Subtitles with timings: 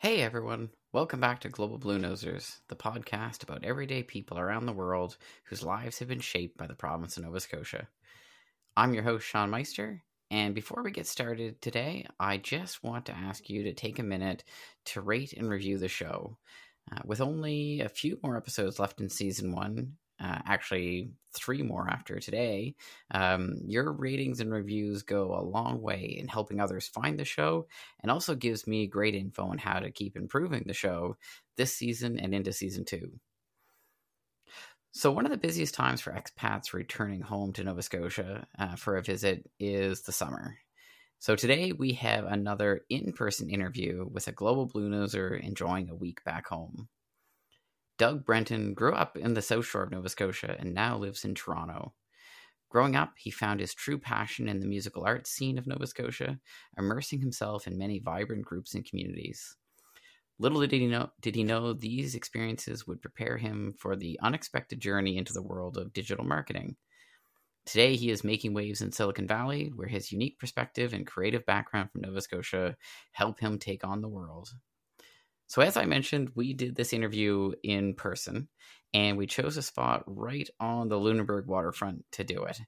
[0.00, 5.16] Hey everyone, welcome back to Global Bluenosers, the podcast about everyday people around the world
[5.46, 7.88] whose lives have been shaped by the province of Nova Scotia.
[8.76, 13.16] I'm your host, Sean Meister, and before we get started today, I just want to
[13.16, 14.44] ask you to take a minute
[14.84, 16.38] to rate and review the show.
[16.92, 21.88] Uh, with only a few more episodes left in season one, uh, actually three more
[21.88, 22.74] after today,
[23.10, 27.66] um, your ratings and reviews go a long way in helping others find the show
[28.00, 31.16] and also gives me great info on how to keep improving the show
[31.56, 33.12] this season and into season two.
[34.90, 38.96] So, one of the busiest times for expats returning home to Nova Scotia uh, for
[38.96, 40.56] a visit is the summer.
[41.18, 46.24] So, today we have another in person interview with a global bluenoser enjoying a week
[46.24, 46.88] back home.
[47.98, 51.34] Doug Brenton grew up in the South Shore of Nova Scotia and now lives in
[51.34, 51.94] Toronto.
[52.70, 56.38] Growing up, he found his true passion in the musical arts scene of Nova Scotia,
[56.76, 59.56] immersing himself in many vibrant groups and communities.
[60.38, 64.80] Little did he know did he know these experiences would prepare him for the unexpected
[64.80, 66.76] journey into the world of digital marketing.
[67.66, 71.90] Today he is making waves in Silicon Valley, where his unique perspective and creative background
[71.90, 72.76] from Nova Scotia
[73.10, 74.50] help him take on the world.
[75.48, 78.48] So, as I mentioned, we did this interview in person,
[78.94, 82.60] and we chose a spot right on the Lunenburg waterfront to do it.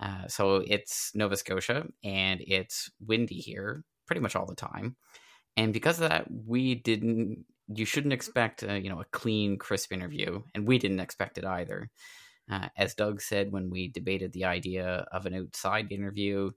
[0.00, 4.96] Uh, so, it's Nova Scotia, and it's windy here pretty much all the time.
[5.56, 7.44] And because of that, we didn't.
[7.68, 11.46] You shouldn't expect, a, you know, a clean, crisp interview, and we didn't expect it
[11.46, 11.88] either.
[12.50, 16.50] Uh, as Doug said when we debated the idea of an outside interview,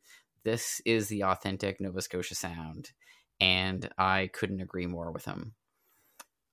[0.44, 2.92] this is the authentic Nova Scotia sound,
[3.40, 5.54] and I couldn't agree more with him.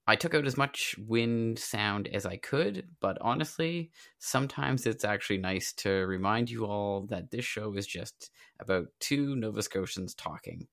[0.07, 5.39] I took out as much wind sound as I could, but honestly, sometimes it's actually
[5.39, 8.31] nice to remind you all that this show is just
[8.61, 10.67] about two Nova Scotians talking.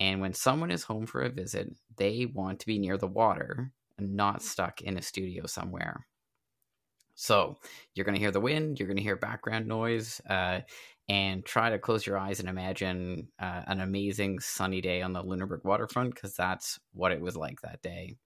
[0.00, 3.70] And when someone is home for a visit, they want to be near the water
[3.98, 6.06] and not stuck in a studio somewhere.
[7.14, 7.56] So
[7.94, 10.60] you're going to hear the wind, you're going to hear background noise, uh,
[11.08, 15.22] and try to close your eyes and imagine uh, an amazing sunny day on the
[15.22, 18.16] Lunenburg waterfront because that's what it was like that day.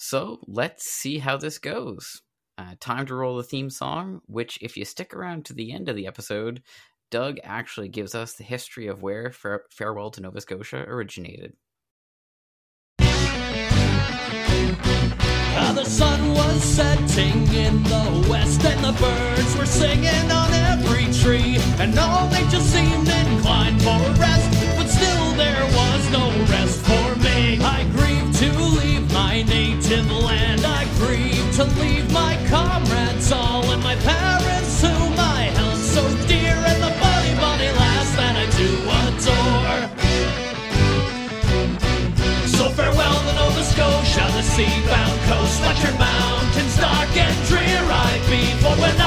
[0.00, 2.22] So let's see how this goes.
[2.56, 5.88] Uh, time to roll the theme song, which, if you stick around to the end
[5.88, 6.62] of the episode,
[7.10, 11.54] Doug actually gives us the history of where Fare- Farewell to Nova Scotia originated.
[15.60, 21.12] Uh, the sun was setting in the west, and the birds were singing on every
[21.12, 26.80] tree, and all they just seemed inclined for rest, but still there was no rest
[26.86, 27.58] for me.
[27.60, 28.97] I grieve to leave
[29.38, 35.50] my native land, I grieve to leave my comrades all, and my parents whom I
[35.54, 38.70] held so dear, and the bonny, bonny lass that I do
[39.02, 39.80] adore.
[42.48, 45.60] So farewell to Nova Scotia, the sea-bound coast.
[45.62, 48.42] Let your mountains dark and drear I be.
[48.62, 48.97] For when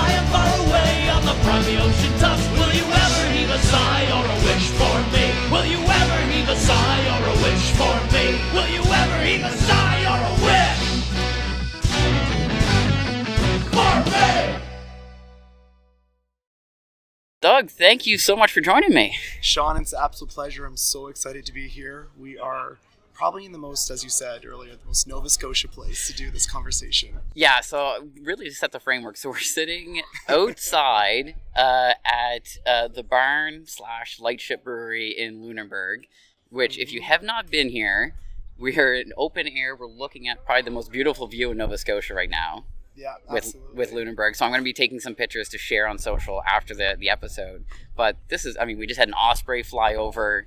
[17.62, 19.16] Doug, thank you so much for joining me.
[19.40, 20.66] Sean, it's an absolute pleasure.
[20.66, 22.08] I'm so excited to be here.
[22.18, 22.80] We are
[23.14, 26.32] probably in the most, as you said earlier, the most Nova Scotia place to do
[26.32, 27.20] this conversation.
[27.36, 33.04] Yeah, so really to set the framework, so we're sitting outside uh, at uh, the
[33.04, 36.08] barn slash lightship brewery in Lunenburg,
[36.50, 38.16] which, if you have not been here,
[38.58, 39.76] we're in open air.
[39.76, 42.66] We're looking at probably the most beautiful view in Nova Scotia right now.
[42.96, 43.76] Yeah, with absolutely.
[43.76, 44.36] with Lunenburg.
[44.36, 47.10] So I'm going to be taking some pictures to share on social after the the
[47.10, 47.64] episode.
[47.96, 50.46] But this is, I mean, we just had an osprey fly over.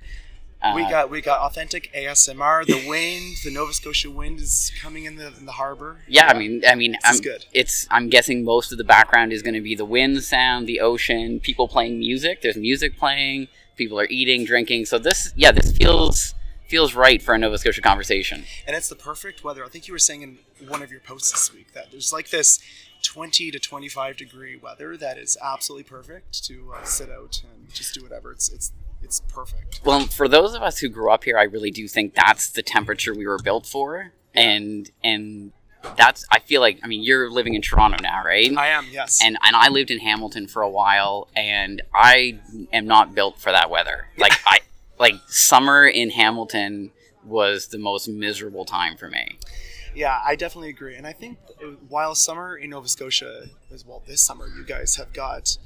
[0.61, 2.65] Uh, we got we got authentic ASMR.
[2.65, 6.01] The wind, the Nova Scotia wind, is coming in the in the harbor.
[6.07, 7.45] yeah, I mean, I mean, This I'm, good.
[7.51, 7.87] it's.
[7.91, 11.39] I'm guessing most of the background is going to be the wind sound, the ocean,
[11.39, 12.41] people playing music.
[12.41, 13.47] There's music playing.
[13.75, 14.85] People are eating, drinking.
[14.85, 16.34] So this, yeah, this feels
[16.67, 18.43] feels right for a Nova Scotia conversation.
[18.67, 19.63] and it's the perfect weather.
[19.63, 22.29] I think you were saying in one of your posts this week that there's like
[22.29, 22.59] this
[23.03, 27.93] 20 to 25 degree weather that is absolutely perfect to uh, sit out and just
[27.93, 28.31] do whatever.
[28.31, 29.81] It's it's it's perfect.
[29.85, 32.63] Well, for those of us who grew up here, I really do think that's the
[32.63, 35.51] temperature we were built for, and and
[35.95, 36.25] that's.
[36.31, 36.79] I feel like.
[36.83, 38.51] I mean, you're living in Toronto now, right?
[38.57, 39.21] I am yes.
[39.23, 42.39] and and I lived in Hamilton for a while, and I
[42.73, 44.07] am not built for that weather.
[44.17, 44.61] Like I
[44.99, 46.91] like summer in Hamilton
[47.23, 49.37] was the most miserable time for me.
[49.95, 50.95] Yeah, I definitely agree.
[50.95, 54.95] And I think uh, while summer in Nova Scotia as well, this summer you guys
[54.97, 55.57] have got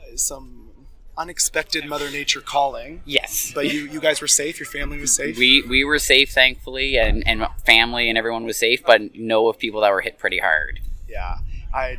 [0.00, 0.70] uh, some
[1.18, 3.02] unexpected Mother Nature calling.
[3.04, 3.52] Yes.
[3.54, 4.58] But you, you guys were safe.
[4.58, 5.36] Your family was safe.
[5.36, 9.58] we we were safe, thankfully, and and family and everyone was safe, but know of
[9.58, 10.80] people that were hit pretty hard.
[11.08, 11.38] yeah.
[11.74, 11.98] I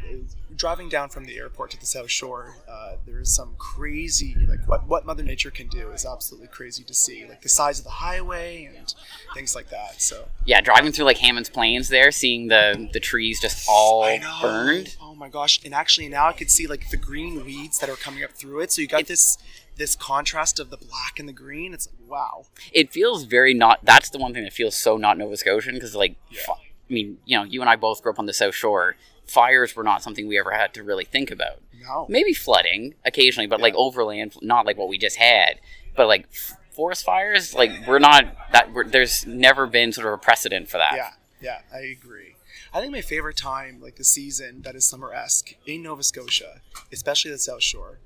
[0.59, 2.53] driving down from the airport to the South Shore.
[2.69, 6.83] Uh, there is some crazy like what what Mother Nature can do is absolutely crazy
[6.83, 7.25] to see.
[7.27, 8.93] Like the size of the highway and
[9.33, 10.01] things like that.
[10.01, 14.05] So Yeah, driving through like Hammonds Plains there, seeing the the trees just all
[14.41, 14.95] burned.
[15.01, 15.59] Oh my gosh!
[15.65, 18.59] And actually, now I could see like the green weeds that are coming up through
[18.59, 18.71] it.
[18.71, 19.37] So you got this
[19.77, 21.73] this contrast of the black and the green.
[21.73, 22.45] It's like wow.
[22.73, 23.79] It feels very not.
[23.83, 26.41] That's the one thing that feels so not Nova Scotian because like, Yeah.
[26.49, 28.95] I mean, you know, you and I both grew up on the South Shore.
[29.29, 31.61] Fires were not something we ever had to really think about.
[31.81, 32.05] No.
[32.09, 35.59] Maybe flooding occasionally, but like overland, not like what we just had.
[35.95, 38.73] But like f- forest fires, like we're not that.
[38.73, 40.93] We're, there's never been sort of a precedent for that.
[40.95, 41.11] Yeah,
[41.41, 42.35] yeah, I agree.
[42.73, 46.61] I think my favorite time, like the season that is summer esque in Nova Scotia,
[46.91, 47.99] especially the South Shore,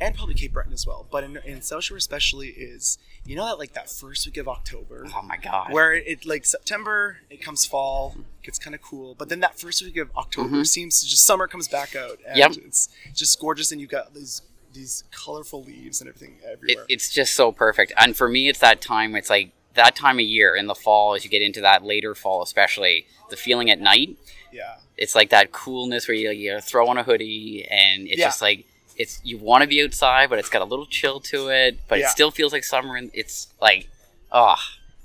[0.00, 2.98] and probably Cape Breton as well, but in, in South Shore especially, is
[3.28, 5.72] you know that like that first week of October, Oh my god.
[5.72, 9.58] where it, it like September, it comes fall, gets kind of cool, but then that
[9.60, 12.52] first week of October seems to just summer comes back out, and Mm-hmm.
[12.60, 12.66] Yep.
[12.66, 14.42] it's just gorgeous, and you've got these
[14.72, 16.84] these colorful leaves and everything it, everywhere.
[16.88, 17.92] it's just so perfect.
[17.96, 19.14] And for me, it's that time.
[19.16, 22.14] It's like that time of year in the fall, as you get into that later
[22.14, 24.16] fall, especially the feeling at night.
[24.52, 28.26] yeah, It's like that coolness where you you throw on a hoodie, and it's Yeah.
[28.26, 28.66] just like
[28.98, 31.98] it's you want to be outside, but it's got a little chill to it, but
[31.98, 32.06] Yeah.
[32.06, 32.96] it still feels like summer.
[32.96, 33.88] And it's like,
[34.32, 34.56] oh,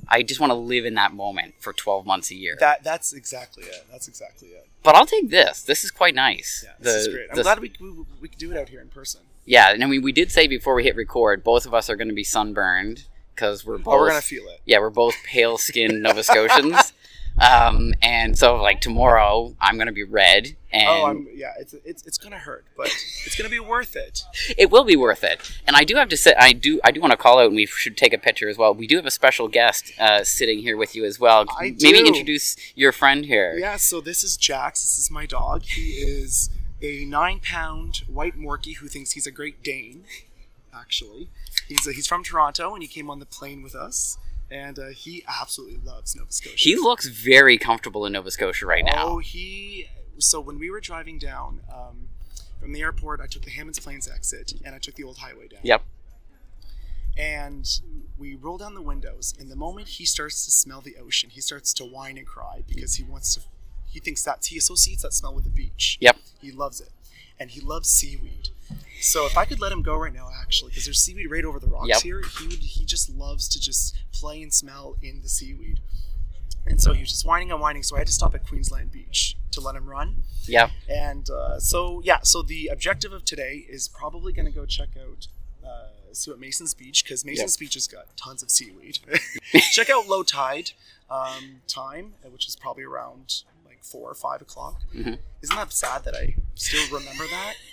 [0.10, 2.58] I just want to live in that moment for twelve months a year.
[2.60, 3.86] that that's exactly it.
[3.92, 4.68] That's exactly it.
[4.84, 5.62] but I'll take this.
[5.64, 6.66] This is quite nice.
[6.66, 7.30] Yeah, this The- is great.
[7.30, 7.90] I'm the- glad we, we
[8.22, 9.22] we could do it out here in person.
[9.46, 11.96] Yeah, and I mean, we did say before we hit record, both of us are
[11.98, 13.06] going to be sunburned
[13.36, 13.94] because oh, we're both.
[13.94, 14.62] Oh, we're gonna feel it.
[14.66, 16.94] yeah, we're both pale skinned Nova Scotians.
[17.40, 20.56] um, and so, like, tomorrow I'm going to be red.
[20.72, 21.54] And Oh, I'm yeah.
[21.60, 24.24] It's it's it's gonna hurt, but it's gonna be worth it.
[24.58, 25.40] it will be worth it.
[25.68, 27.56] And I do have to say, I do, I do want to call out, and
[27.56, 28.74] we should take a picture as well.
[28.74, 31.46] We do have a special guest uh, sitting here with you as well.
[31.60, 32.06] I Maybe do.
[32.08, 33.56] introduce your friend here.
[33.56, 33.78] Yeah.
[33.78, 34.82] So this is Jax.
[34.82, 35.62] This is my dog.
[35.62, 36.50] He is
[36.82, 40.06] a nine-pound white Morkie who thinks he's a Great Dane.
[40.76, 41.30] Actually,
[41.68, 44.18] he's he's from Toronto and he came on the plane with us,
[44.52, 46.56] and uh, he absolutely loves Nova Scotia.
[46.58, 49.06] He looks very comfortable in Nova Scotia right now.
[49.08, 49.88] Oh, he.
[50.20, 52.08] So when we were driving down um,
[52.60, 55.48] from the airport, I took the Hammonds Plains exit and I took the old highway
[55.48, 55.62] down.
[55.64, 55.82] Yep.
[57.18, 57.68] and
[58.18, 61.42] we roll down the windows and the moment he starts to smell the ocean he
[61.42, 63.42] starts to whine and cry because he wants to
[63.88, 66.18] he thinks that he associates that smell with the beach Yep.
[66.42, 66.90] he loves it
[67.40, 68.50] and he loves seaweed
[69.02, 71.60] so if i could let him go right now actually because there's seaweed right over
[71.60, 72.02] the rocks Yep.
[72.02, 75.80] here he would he just loves to just play and smell in the seaweed
[76.66, 78.92] and so he was just whining and whining so i had to stop at queensland
[78.92, 80.70] beach to let him run Yeah.
[80.90, 84.90] and uh, so, yeah, so the objective of today is probably going to go check
[85.00, 85.28] out,
[85.64, 88.98] uh, see what Mason's Beach, because Mason's Beach has got tons of seaweed.
[89.72, 90.72] check out low tide
[91.08, 93.44] um, time, which is probably around
[93.84, 94.82] like four or five o'clock.
[94.96, 95.20] Mhm.
[95.42, 97.54] Isn't that sad that I still remember that?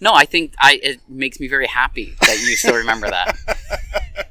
[0.00, 0.80] No, I think I.
[0.82, 3.36] It makes me very happy that you still remember that.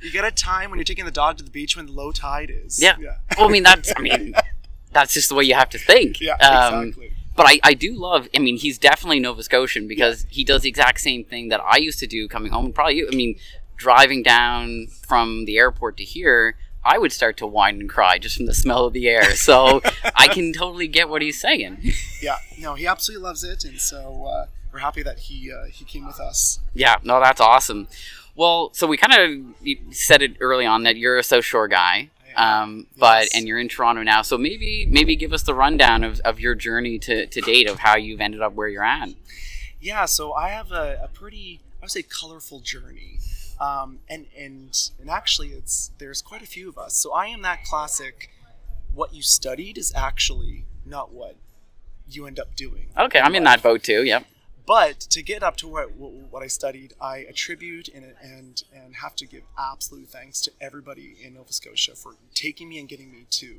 [0.00, 2.10] You get a time when you're taking the dog to the beach when the low
[2.10, 2.80] tide is.
[2.80, 2.96] Yeah.
[2.98, 3.16] Yeah.
[3.36, 3.92] Well, I mean, that's.
[3.94, 4.32] I mean,
[4.92, 6.20] that's just the way you have to think.
[6.22, 7.12] Yeah, Um, exactly.
[7.36, 8.28] But I, I do love.
[8.34, 11.76] I mean, he's definitely Nova Scotian because he does the exact same thing that I
[11.76, 12.64] used to do coming home.
[12.66, 13.08] And probably you.
[13.12, 13.36] I mean,
[13.76, 18.36] driving down from the airport to here, I would start to whine and cry just
[18.36, 19.34] from the smell of the air.
[19.36, 19.82] So
[20.16, 21.92] I can totally get what he's saying.
[22.22, 22.36] Yeah.
[22.58, 26.06] No, he absolutely loves it, and so uh, we're happy that he uh, he came
[26.06, 26.60] with us.
[26.74, 27.88] Yeah, no, that's awesome.
[28.34, 32.10] Well, so we kind of said it early on that you're a South Shore guy,
[32.36, 34.20] um, but and you're in Toronto now.
[34.20, 37.78] So maybe maybe give us the rundown of, of your journey to, to date of
[37.78, 39.08] how you've ended up where you're at.
[39.80, 43.18] Yeah, so I have a, a pretty, I would say, colorful journey,
[43.60, 46.94] um, and and and actually, it's there's quite a few of us.
[46.94, 48.30] So I am that classic.
[48.92, 51.36] What you studied is actually not what
[52.08, 52.88] you end up doing.
[52.98, 54.02] Okay, I'm in that boat too.
[54.04, 54.24] Yep.
[54.66, 59.14] But to get up to what what I studied, I attribute and and and have
[59.16, 63.26] to give absolute thanks to everybody in Nova Scotia for taking me and getting me
[63.30, 63.56] to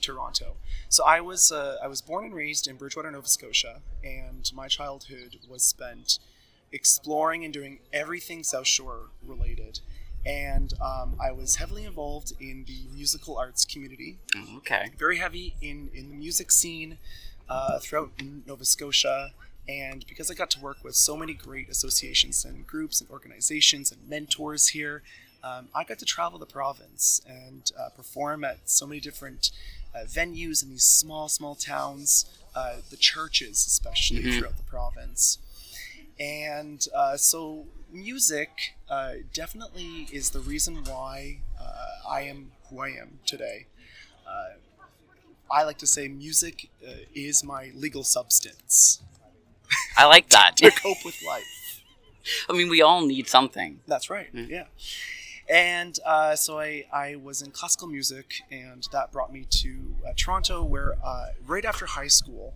[0.00, 0.56] Toronto.
[0.88, 4.68] So I was uh, I was born and raised in Bridgewater, Nova Scotia, and my
[4.68, 6.18] childhood was spent
[6.72, 9.80] exploring and doing everything South Shore related.
[10.24, 14.18] And um, I was heavily involved in the musical arts community
[14.58, 14.90] Okay.
[14.96, 16.98] very heavy in in the music scene
[17.48, 18.12] uh, throughout
[18.46, 19.32] Nova Scotia.
[19.68, 23.92] And because I got to work with so many great associations and groups and organizations
[23.92, 25.02] and mentors here,
[25.44, 29.50] um, I got to travel the province and uh, perform at so many different
[29.94, 34.38] uh, venues in these small, small towns, uh, the churches especially Mhm.
[34.38, 35.38] throughout the province.
[36.18, 42.88] And uh, so, music uh, definitely is the reason why uh, I am who I
[42.88, 43.66] am today.
[44.26, 44.54] Uh,
[45.50, 49.02] I like to say music uh, is my legal substance
[49.96, 50.56] I like that.
[50.58, 51.82] to cope with life.
[52.48, 53.80] I mean, we all need something.
[53.86, 54.34] That's right.
[54.34, 54.48] Mm.
[54.48, 54.64] Yeah.
[55.50, 60.12] And uh, so I, I was in classical music, and that brought me to uh,
[60.16, 62.54] Toronto, where uh, right after high school,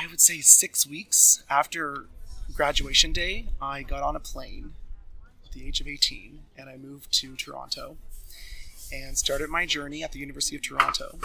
[0.00, 2.06] I would say six weeks after
[2.54, 4.74] graduation day, I got on a plane
[5.44, 7.96] at the age of 18, and I moved to Toronto
[8.92, 11.18] and started my journey at the University of Toronto.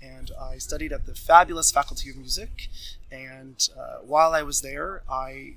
[0.00, 2.68] And I studied at the fabulous Faculty of Music.
[3.10, 5.54] And uh, while I was there, I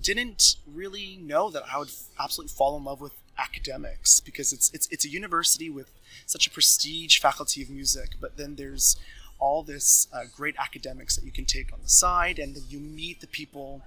[0.00, 4.86] didn't really know that I would absolutely fall in love with academics because it's it's
[4.90, 5.90] it's a university with
[6.26, 8.96] such a prestige faculty of music, but then there's
[9.38, 12.78] all this uh, great academics that you can take on the side, and then you
[12.78, 13.82] meet the people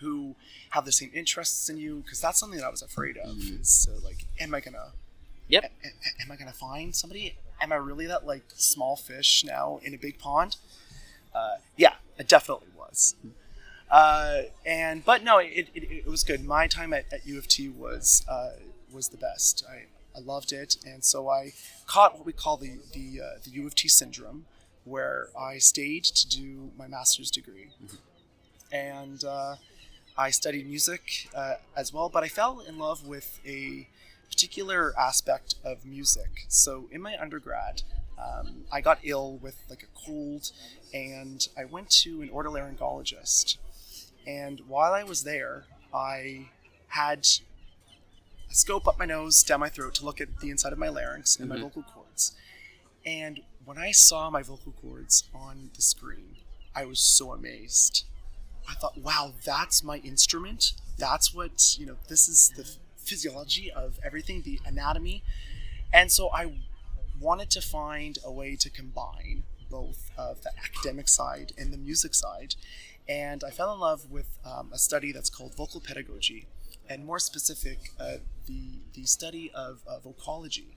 [0.00, 0.34] who
[0.70, 3.36] have the same interests in you because that's something that I was afraid of.
[3.38, 4.92] Is uh, like, am I gonna
[5.48, 5.64] Yep.
[5.64, 7.36] a- a- am I gonna find somebody?
[7.60, 10.56] Am I really that like small fish now in a big pond?
[11.34, 13.14] Uh, yeah, it definitely was.
[13.90, 16.44] Uh, and but no, it, it, it was good.
[16.44, 18.50] My time at, at U of T was uh,
[18.92, 19.64] was the best.
[19.68, 19.84] I,
[20.16, 21.52] I loved it, and so I
[21.86, 24.44] caught what we call the the uh, the U of T syndrome,
[24.84, 27.70] where I stayed to do my master's degree,
[28.70, 29.56] and uh,
[30.18, 32.08] I studied music uh, as well.
[32.08, 33.86] But I fell in love with a
[34.28, 36.44] particular aspect of music.
[36.48, 37.82] So in my undergrad,
[38.18, 40.50] um, I got ill with like a cold,
[40.92, 43.56] and I went to an otolaryngologist.
[44.26, 46.48] And while I was there, I
[46.88, 47.26] had
[48.50, 50.88] a scope up my nose, down my throat to look at the inside of my
[50.88, 51.60] larynx and my Mhm.
[51.60, 52.32] vocal cords.
[53.06, 56.36] And when I saw my vocal cords on the screen,
[56.74, 58.04] I was so amazed.
[58.68, 60.72] I thought, wow, that's my instrument.
[60.98, 65.22] That's what, you know, this is the physiology of everything, the anatomy.
[65.92, 66.52] And so I
[67.18, 72.14] wanted to find a way to combine both of the academic side and the music
[72.14, 72.54] side.
[73.08, 76.46] And I fell in love with um, a study that's called vocal pedagogy,
[76.90, 80.76] and more specific, uh, the, the study of uh, vocology,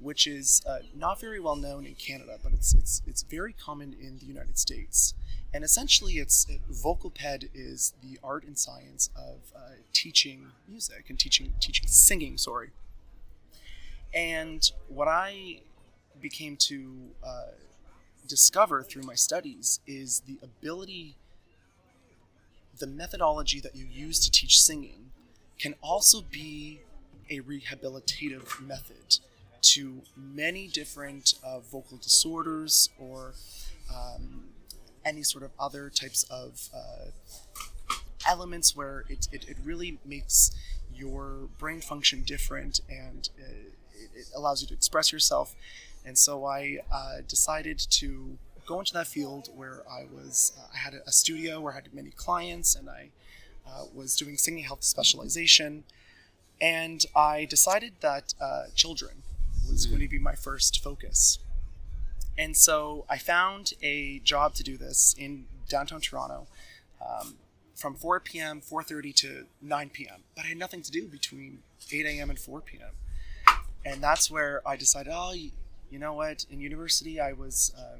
[0.00, 3.94] which is uh, not very well known in Canada, but it's, it's, it's very common
[4.00, 5.14] in the United States.
[5.52, 9.60] And essentially, it's it, vocal ped is the art and science of uh,
[9.92, 12.36] teaching music and teaching teaching singing.
[12.36, 12.70] Sorry.
[14.14, 15.60] And what I
[16.20, 17.42] became to uh,
[18.26, 21.16] discover through my studies is the ability,
[22.78, 25.10] the methodology that you use to teach singing
[25.58, 26.80] can also be
[27.30, 29.18] a rehabilitative method
[29.60, 33.32] to many different uh, vocal disorders or
[33.94, 34.44] um,
[35.08, 37.10] any sort of other types of uh,
[38.28, 40.50] elements where it, it, it really makes
[40.94, 43.44] your brain function different and uh,
[43.94, 45.54] it, it allows you to express yourself.
[46.04, 50.78] And so I uh, decided to go into that field where I was, uh, I
[50.78, 53.10] had a, a studio where I had many clients and I
[53.66, 55.84] uh, was doing singing health specialization.
[56.60, 59.22] And I decided that uh, children
[59.70, 61.38] was going to be my first focus.
[62.38, 66.46] And so I found a job to do this in downtown Toronto
[67.04, 67.34] um,
[67.74, 70.22] from 4 p.m., 4.30 to 9 p.m.
[70.36, 72.30] But I had nothing to do between 8 a.m.
[72.30, 72.92] and 4 p.m.
[73.84, 76.46] And that's where I decided, oh, you, know what?
[76.48, 77.98] In university, I was uh,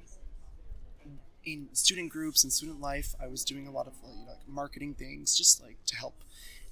[1.45, 3.17] in student groups and student life.
[3.21, 3.95] I was doing a lot of
[4.27, 6.15] like marketing things, just like to help.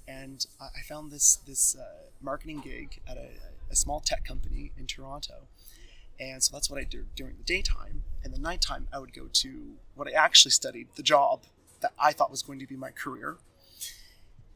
[0.07, 3.29] And I I found this this uh, marketing gig at a,
[3.71, 5.47] a small tech company in Toronto.
[6.19, 8.03] And so that's what I did during the daytime.
[8.23, 11.43] And the nighttime, I would go to what I actually studied, the job
[11.81, 13.37] that I thought was going to be my career.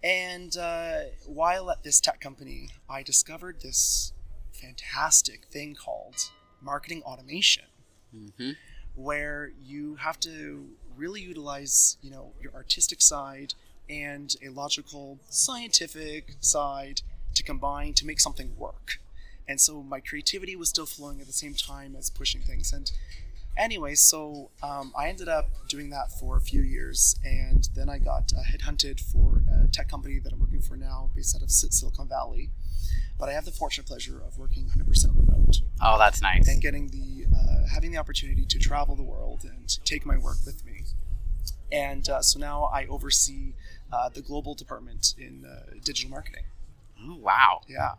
[0.03, 4.13] And uh, while at this tech company, I discovered this
[4.51, 7.65] fantastic thing called marketing automation,
[8.13, 8.51] Mm-hmm.
[8.95, 13.53] where you have to really utilize, you know, your artistic side
[13.89, 17.01] and a logical, scientific side
[17.35, 18.99] to combine to make something work.
[19.48, 22.71] And so my creativity was still flowing at the same time as pushing things.
[22.71, 22.91] And
[23.57, 27.98] anyway, so um, I ended up doing that for a few years, and then I
[27.98, 31.51] got uh, headhunted for a tech company that I'm working for now, based out of
[31.51, 32.50] Silicon Valley.
[33.19, 36.48] But I have the fortunate pleasure of working 100% remote Oh, that's nice.
[36.48, 40.38] and getting the uh, having the opportunity to travel the world and take my work
[40.45, 40.86] with me.
[41.71, 43.53] And uh, so now I oversee
[43.93, 46.43] uh, the global department in uh, digital marketing.
[47.03, 47.62] Oh, wow.
[47.67, 47.91] Yeah,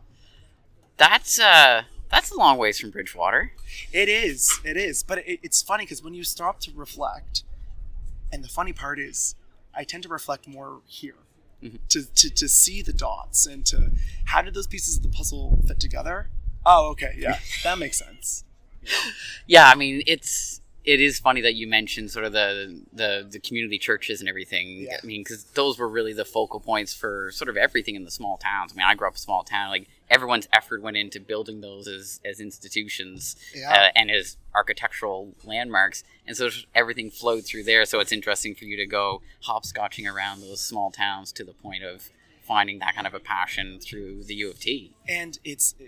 [0.97, 3.53] That's uh, that's a long ways from Bridgewater.
[3.93, 4.61] it is.
[4.65, 5.03] It is.
[5.03, 7.43] But it, it's funny because when you stop to reflect,
[8.33, 9.35] and the funny part is,
[9.75, 11.15] I tend to reflect more here.
[11.63, 11.79] Mhm.
[11.91, 13.93] To, to, to see the dots and to
[14.25, 16.29] how did those pieces of the puzzle fit together?
[16.67, 18.43] Oh, okay, yeah, that makes sense.
[19.47, 23.39] Yeah, I mean it's it is funny that you mentioned sort of the the, the
[23.39, 24.87] community churches and everything.
[24.91, 24.97] Yeah.
[25.01, 28.11] I mean, because those were really the focal points for sort of everything in the
[28.11, 28.73] small towns.
[28.73, 29.71] I mean, I grew up in a small town.
[29.71, 33.73] Like everyone's effort went into building those as as institutions Yeah.
[33.73, 37.85] uh, and as architectural landmarks, and so everything flowed through there.
[37.85, 41.83] So it's interesting for you to go hopscotching around those small towns to the point
[41.85, 42.11] of
[42.43, 44.95] finding that kind of a passion through the U of T.
[45.09, 45.85] and it's uh,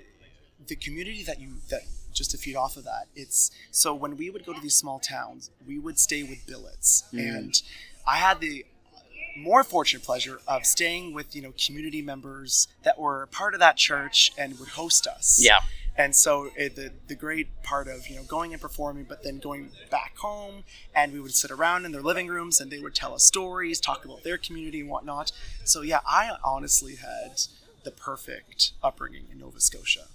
[0.66, 4.30] the community that you that just to feed off of that it's so when we
[4.30, 7.60] would go to these small towns we would stay with billets and
[8.06, 8.64] i had the
[9.36, 13.76] more fortunate pleasure of staying with you know community members that were part of that
[13.76, 15.60] church and would host us Yeah.
[15.96, 19.38] and so uh, the the great part of you know going and performing, but then
[19.38, 20.64] going back home,
[20.94, 23.80] and we would sit around in their living rooms, and they would tell us stories,
[23.80, 25.32] talk about their community and whatnot.
[25.64, 27.40] So yeah, I honestly had
[27.84, 30.06] the perfect upbringing in Nova Scotia.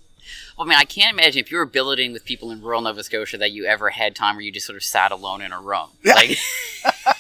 [0.58, 3.04] Well, I mean, I can't imagine if you were billeting with people in rural Nova
[3.04, 5.60] Scotia that you ever had time where you just sort of sat alone in a
[5.62, 5.90] room.
[6.04, 6.14] Yeah.
[6.14, 6.38] Like,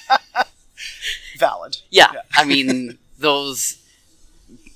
[1.39, 1.77] Valid.
[1.89, 2.21] yeah, Yeah.
[2.35, 3.77] I mean, those.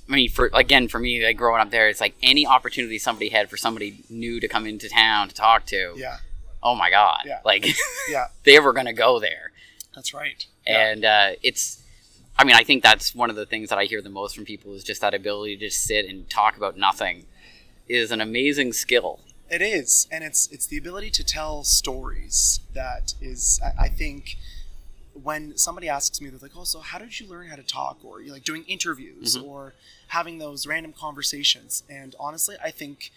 [0.10, 3.30] I mean, for again, for me, like growing up there, it's like any opportunity somebody
[3.30, 5.94] had for somebody new to come into town to talk to.
[5.96, 6.18] Yeah,
[6.62, 7.22] Oh my god!
[7.26, 7.40] Yeah.
[7.44, 7.66] Like
[8.10, 9.52] yeah, they were gonna go there,
[9.96, 10.46] that's right.
[10.66, 10.88] Yeah.
[10.88, 11.82] and uh, it's.
[12.38, 14.44] I mean, I think that's one of the things that I hear the most from
[14.44, 17.26] people is just that ability to just sit and talk about nothing,
[17.88, 19.20] is an amazing skill.
[19.52, 24.38] It is, and it's it's the ability to tell stories that is, I, I think,
[25.14, 28.04] when somebody asks me, they're like, "Oh, so how did you learn how to talk?"
[28.04, 29.44] Or you're like doing interviews Mhm.
[29.44, 29.74] or
[30.08, 31.84] having those random conversations.
[31.90, 33.12] And honestly, I think,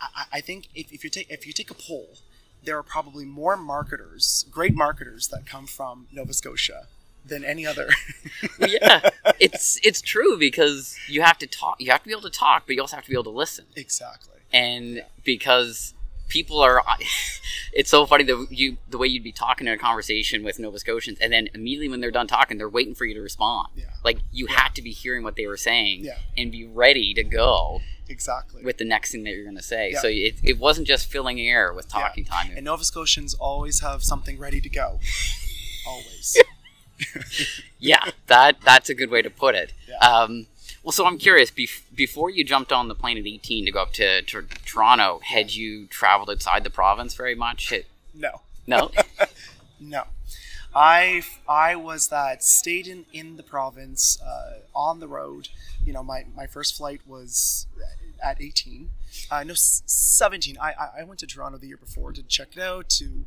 [0.00, 2.18] I, I think if, if you take if you take a poll,
[2.62, 6.86] there are probably more marketers, great marketers, that come from Nova Scotia
[7.24, 7.88] than any other.
[8.60, 11.76] yeah, it's it's true because you have to talk.
[11.80, 13.30] You have to be able to talk, but you also have to be able to
[13.30, 13.66] listen.
[13.74, 14.34] exactly.
[14.52, 15.92] And because
[16.28, 16.82] people are,
[17.72, 20.78] it's so funny that you the way you'd be talking in a conversation with Nova
[20.78, 23.68] Scotians, and then immediately when they're done talking, they're waiting for you to respond.
[23.76, 23.84] Yeah.
[24.04, 26.18] Like you had to be hearing what they were saying Yeah.
[26.36, 28.62] and be ready to go Exactly.
[28.64, 29.92] with the next thing that you're going to say.
[29.92, 30.00] Yeah.
[30.00, 32.02] So it, it wasn't just filling air with Yeah.
[32.02, 32.52] talking time.
[32.56, 35.00] And Nova Scotians always have something ready to go.
[35.86, 36.36] Always.
[37.78, 39.72] yeah, that that's a good way to put it.
[39.88, 39.98] Yeah.
[39.98, 40.46] Um,
[40.86, 41.50] well, so I'm curious.
[41.50, 45.20] Bef- before you jumped on the plane at 18 to go up to, to Toronto,
[45.24, 47.70] had you traveled outside the province very much?
[47.70, 48.40] Had- No.
[48.66, 48.90] no.
[49.80, 50.04] No.
[50.74, 55.48] I I was that stayed in, in the province uh, on the road.
[55.84, 57.66] You know, my, my first flight was
[58.22, 58.90] at 18.
[59.30, 60.56] Uh, no, 17.
[60.58, 63.24] I, I- I went to Toronto the year before to check it out, to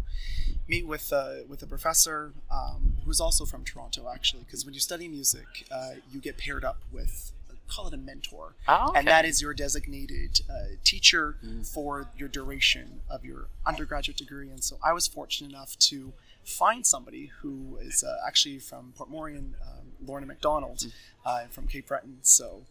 [0.67, 4.43] meet with uh, with a professor um, who's also from Toronto, actually.
[4.43, 7.32] Because when you study music, uh, you get paired up with,
[7.70, 8.56] call it a mentor.
[8.68, 14.50] Oh, and that is your designated uh, teacher for your duration of your undergraduate degree.
[14.50, 19.12] And so I was fortunate enough to find somebody who is uh, actually from Port
[19.12, 20.86] Morien, um, Lorna McDonald,
[21.26, 22.18] uh, from Cape Breton.
[22.22, 22.64] So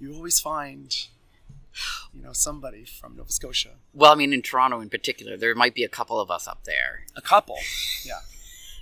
[0.00, 0.94] you always find,
[2.14, 3.70] you know, somebody from Nova Scotia.
[3.92, 6.64] Well, I mean, in Toronto in particular, there might be a couple of us up
[6.64, 7.04] there.
[7.14, 7.58] A couple,
[8.04, 8.20] yeah.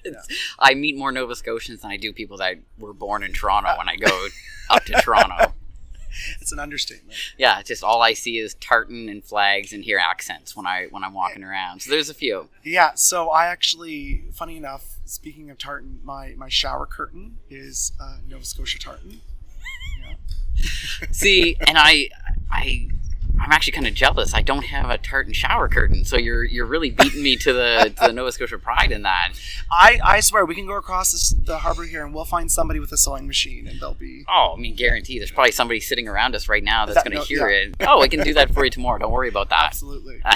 [0.58, 3.88] I meet more Nova Scotians than I do people that were born in Toronto when
[3.88, 4.28] I go
[4.68, 5.54] up to Toronto.
[6.40, 7.16] It's an understatement.
[7.38, 10.86] Yeah, it's just all I see is tartan and flags and hear accents when I
[10.90, 11.82] when I'm walking around.
[11.82, 12.48] So there's a few.
[12.64, 18.16] Yeah, so I actually, funny enough, speaking of tartan, my, my shower curtain is uh,
[18.28, 19.20] Nova Scotia tartan.
[20.02, 21.06] Yeah.
[21.12, 22.08] See, and I
[22.50, 22.88] I
[23.40, 24.34] I'm actually kind of jealous.
[24.34, 27.92] I don't have a tartan shower curtain, so you're you're really beating me to the
[28.00, 29.32] to the Nova Scotia pride in that.
[29.70, 32.80] I, I swear we can go across this, the harbor here and we'll find somebody
[32.80, 35.18] with a sewing machine and they'll be Oh, I mean, guarantee.
[35.18, 37.66] There's probably somebody sitting around us right now that's That- going to no, hear yeah.
[37.68, 37.74] it.
[37.80, 38.98] Oh, we can do that for you tomorrow.
[38.98, 39.64] Don't worry about that.
[39.66, 40.20] absolutely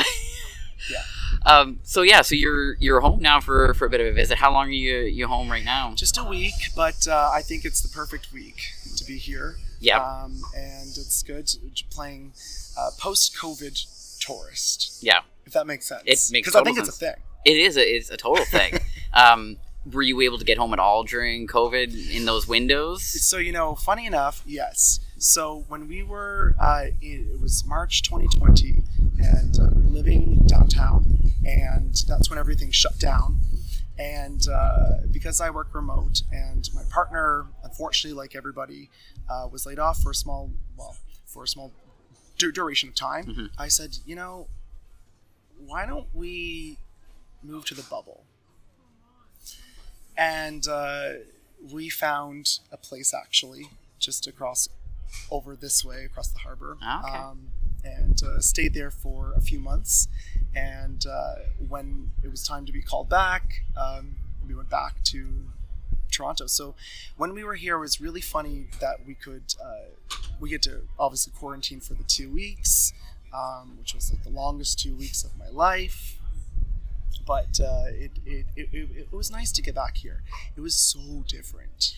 [0.91, 0.99] Yeah.
[1.47, 4.39] Um, so yeah, so you're you're home now for, for a bit of a visit.
[4.39, 5.93] How long are you you home right now?
[5.95, 8.61] just a week, but uh, I think it's the perfect week
[8.97, 9.57] to be here.
[9.85, 10.01] Yep.
[10.01, 11.51] Um, and it's good
[11.91, 12.33] playing
[12.79, 16.03] uh, post-COVID tourist, Yeah, if that makes sense.
[16.07, 17.15] It makes because I think it's a thing.
[17.45, 18.79] it is a it's a total thing.
[19.13, 19.59] um,
[19.93, 23.03] were you able to get home at all during COVID in those windows?
[23.05, 25.01] So you know, funny enough, yes.
[25.19, 28.83] So when we were, uh, it, it was March 2020,
[29.19, 33.39] and uh, living downtown, and that's when everything shut down.
[33.99, 38.91] And uh, because I work remote, and my partner, unfortunately, like everybody,
[39.31, 41.71] uh, was laid off for a small, well, for a small
[42.39, 43.51] du- duration of time, Mhm.
[43.57, 44.49] I said, you know,
[45.65, 46.79] why don't we
[47.43, 48.25] move to the bubble?
[50.17, 51.09] and uh,
[51.73, 54.69] we found a place actually just across
[55.31, 57.19] over this way across the harbor Ah, okay.
[57.19, 57.49] um,
[57.85, 60.07] and uh, stayed there for a few months
[60.55, 61.35] and uh,
[61.69, 65.27] when it was time to be called back um, we went back to
[66.11, 66.75] toronto so
[67.17, 70.83] when we were here it was really funny that we could uh, we get to
[70.99, 72.93] obviously quarantine for the two weeks
[73.35, 76.19] um, which was like the longest two weeks of my life
[77.27, 80.23] but uh, it, it, it, it, was nice to get back here.
[80.57, 81.95] It was so different.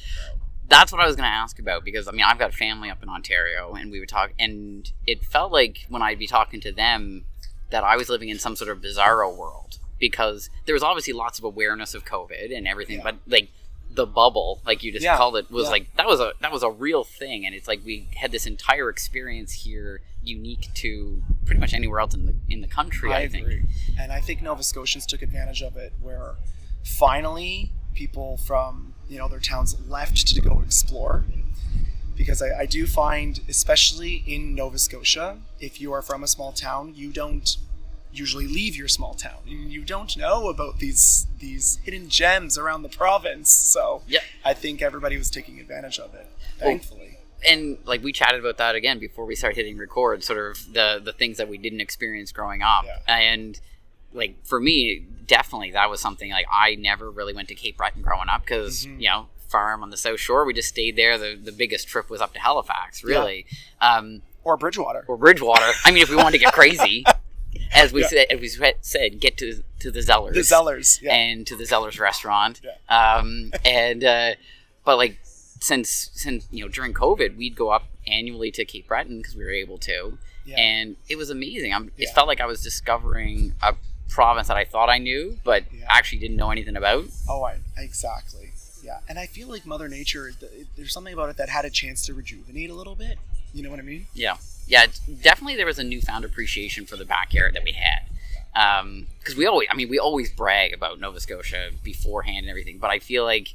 [0.69, 3.03] That's what I was going to ask about because I mean I've got family up
[3.03, 6.73] in Ontario, and we would talk, and it felt like when I'd be talking to
[6.73, 7.25] them
[7.71, 11.39] that I was living in some sort of bizarro world because there was obviously lots
[11.39, 13.05] of awareness of COVID and everything, Yeah.
[13.05, 13.49] but like
[13.91, 15.71] the bubble, like you just Yeah, called it, was yeah.
[15.71, 18.45] like that was a that was a real thing, and it's like we had this
[18.47, 23.13] entire experience here, unique to pretty much anywhere else in the in the country.
[23.13, 23.47] I, think.
[23.47, 23.63] agree.
[23.99, 26.35] And I think Nova Scotians took advantage of it where
[26.85, 31.25] finally people from you know their towns left to go explore.
[32.17, 36.53] Because I, I do find, especially in Nova Scotia, if you are from a small
[36.53, 37.57] town, you don't
[38.13, 39.39] usually leave your small town.
[39.47, 43.51] You, you don't know about these these hidden gems around the province.
[43.53, 44.21] So Yeah.
[44.45, 46.27] I think everybody was taking advantage of it,
[46.59, 47.19] thankfully.
[47.47, 50.99] and like we chatted about that again before we started hitting record sort of the
[51.05, 52.99] the things that we didn't experience growing up Yeah.
[53.07, 53.61] and
[54.15, 58.01] like for me definitely that was something like i never really went to cape breton
[58.01, 59.01] growing up because Mhm.
[59.03, 62.09] you know farm on the south shore we just stayed there the, the biggest trip
[62.11, 63.47] was up to halifax really
[63.81, 65.05] um, or Bridgewater.
[65.09, 67.05] or bridgewater i mean if we wanted to get crazy
[67.73, 68.09] as we Yeah.
[68.09, 68.49] said as we
[68.81, 71.01] said get to to the zellers the Zellers.
[71.03, 71.15] Yeah.
[71.15, 72.61] and to the Zellers restaurant.
[72.65, 73.17] Yeah.
[73.19, 74.35] Um, and uh,
[74.85, 79.19] but like since since you know during COVID, we'd go up annually to Cape Breton
[79.19, 80.57] because we were able to, yeah.
[80.59, 81.75] and it was amazing.
[81.75, 83.75] I'm, It felt like I was discovering a
[84.09, 85.85] province that I thought I knew, but Yeah.
[85.89, 87.05] actually didn't know anything about.
[87.29, 88.53] Oh, I, exactly.
[88.87, 90.31] Yeah, and I feel like Mother Nature.
[90.77, 93.19] There's something about it that had a chance to rejuvenate a little bit.
[93.53, 94.07] You know what I mean?
[94.15, 94.37] Yeah,
[94.69, 94.87] yeah.
[95.23, 98.03] Definitely, there was a newfound appreciation for the backyard that we had.
[98.55, 102.79] Um, because we always, I mean, we always brag about Nova Scotia beforehand and everything,
[102.79, 103.49] but I feel like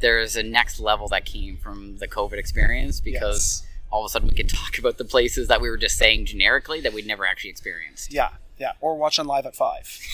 [0.00, 3.70] there's a next level that came from the COVID experience because Yes.
[3.90, 6.26] all of a sudden we could talk about the places that we were just saying
[6.26, 8.12] generically that we'd never actually experienced.
[8.12, 8.72] Yeah, yeah.
[8.80, 9.88] Or watch on live at five.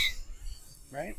[0.93, 1.17] Right?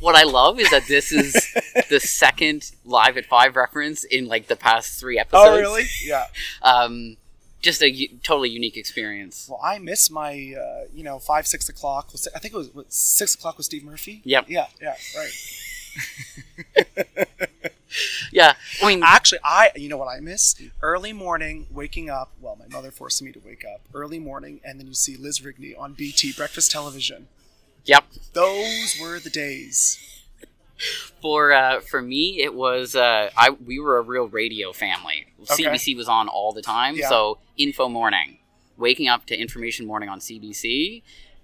[0.00, 1.32] What I love is that this is
[1.90, 5.48] the second live at five reference in like the past three episodes.
[5.48, 5.84] Oh, really?
[6.04, 6.26] Yeah.
[6.62, 7.16] Um,
[7.60, 9.46] just a u- totally unique experience.
[9.48, 12.10] Well, I miss my, uh, you know, five, six o'clock.
[12.34, 14.20] I think it was what, six o'clock with Steve Murphy.
[14.24, 14.46] Yep.
[14.48, 15.32] Yeah, yeah, right.
[18.32, 20.60] Yeah, I mean, Actually, I, you know what I miss?
[20.82, 22.32] Early morning, waking up.
[22.40, 25.38] Well, my mother forced me to wake up early morning, and then you see Liz
[25.40, 27.28] Rigney on BT breakfast television.
[27.84, 28.04] Yep.
[28.32, 29.98] Those were the days.
[31.22, 35.26] For uh, for me, it was uh, I we were a real radio family.
[35.50, 35.64] Okay.
[35.64, 37.08] CBC was on all the time, Yeah.
[37.08, 38.38] so info morning,
[38.76, 41.02] waking up to information morning on CBC.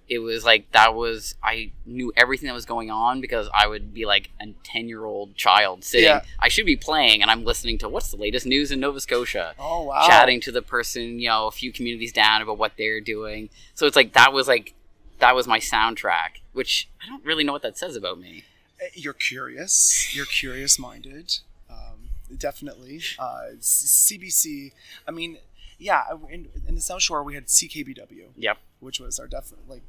[0.09, 3.93] It was like that was I knew everything that was going on because I would
[3.93, 6.07] be like a ten year old child sitting.
[6.09, 6.23] Yeah.
[6.37, 9.53] I should be playing, and I'm listening to what's the latest news in Nova Scotia.
[9.57, 10.05] Oh wow.
[10.07, 13.49] Chatting to the person, you know, a few communities down about what they're doing.
[13.73, 14.73] So it's like that was like
[15.21, 18.43] that was my soundtrack, which I don't really know what that says about me.
[18.81, 20.13] Eh, You're curious.
[20.15, 21.37] You're curious minded.
[21.69, 23.01] Um, definitely.
[23.17, 24.73] Uh, CBC.
[25.07, 25.37] I mean,
[25.79, 26.03] yeah.
[26.29, 28.57] In, in the South Shore, we had CKBW, Yep.
[28.79, 29.83] which was our definite like.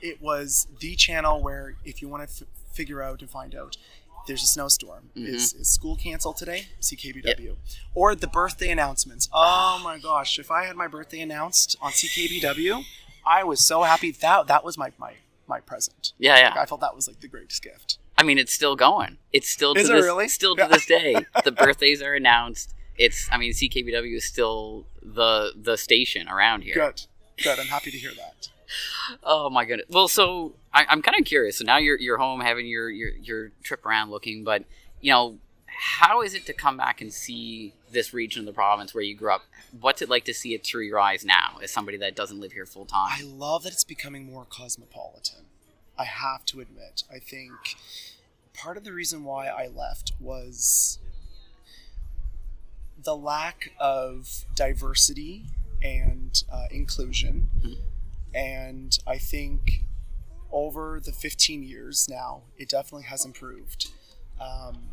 [0.00, 3.76] It was the channel where if you want to f- figure out and find out.
[4.26, 5.10] There's a snowstorm.
[5.14, 6.68] Is, is school canceled today?
[6.80, 7.56] CKBW.
[7.94, 9.28] Or the birthday announcements.
[9.34, 10.38] Oh my gosh.
[10.38, 12.84] If I had my birthday announced on CKBW,
[13.26, 14.10] I was so happy.
[14.10, 15.14] That that was my, my,
[15.46, 16.12] my present.
[16.18, 16.48] Yeah, yeah.
[16.50, 17.98] Like, I felt that was like the greatest gift.
[18.16, 19.18] I mean, it's still going.
[19.32, 20.28] It's still to Is it this, really?
[20.28, 21.16] still to this day.
[21.44, 22.74] The birthdays are announced.
[22.96, 23.28] It's.
[23.32, 26.74] I mean, CKBW is still the the station around here.
[26.74, 27.02] Good.
[27.42, 27.58] Good.
[27.58, 28.48] I'm happy to hear that.
[29.22, 29.86] Oh my goodness.
[29.90, 31.58] Well, so I, I'm kind of curious.
[31.58, 34.64] So now you're you're home having your your your trip around looking, but
[35.00, 35.38] you know,
[35.76, 39.14] how is it to come back and see this region of the province where you
[39.14, 39.42] grew up?
[39.80, 42.52] What's it like to see it through your eyes now, as somebody that doesn't live
[42.52, 43.08] here full time?
[43.10, 45.46] I love that it's becoming more cosmopolitan.
[45.98, 47.04] I have to admit.
[47.12, 47.52] I think
[48.52, 50.98] part of the reason why I left was
[53.02, 55.44] the lack of diversity
[55.82, 57.50] and uh, inclusion.
[57.60, 57.76] Mhm.
[58.34, 59.84] And I think
[60.50, 63.90] over the 15 years now, it definitely has improved.
[64.40, 64.88] Um,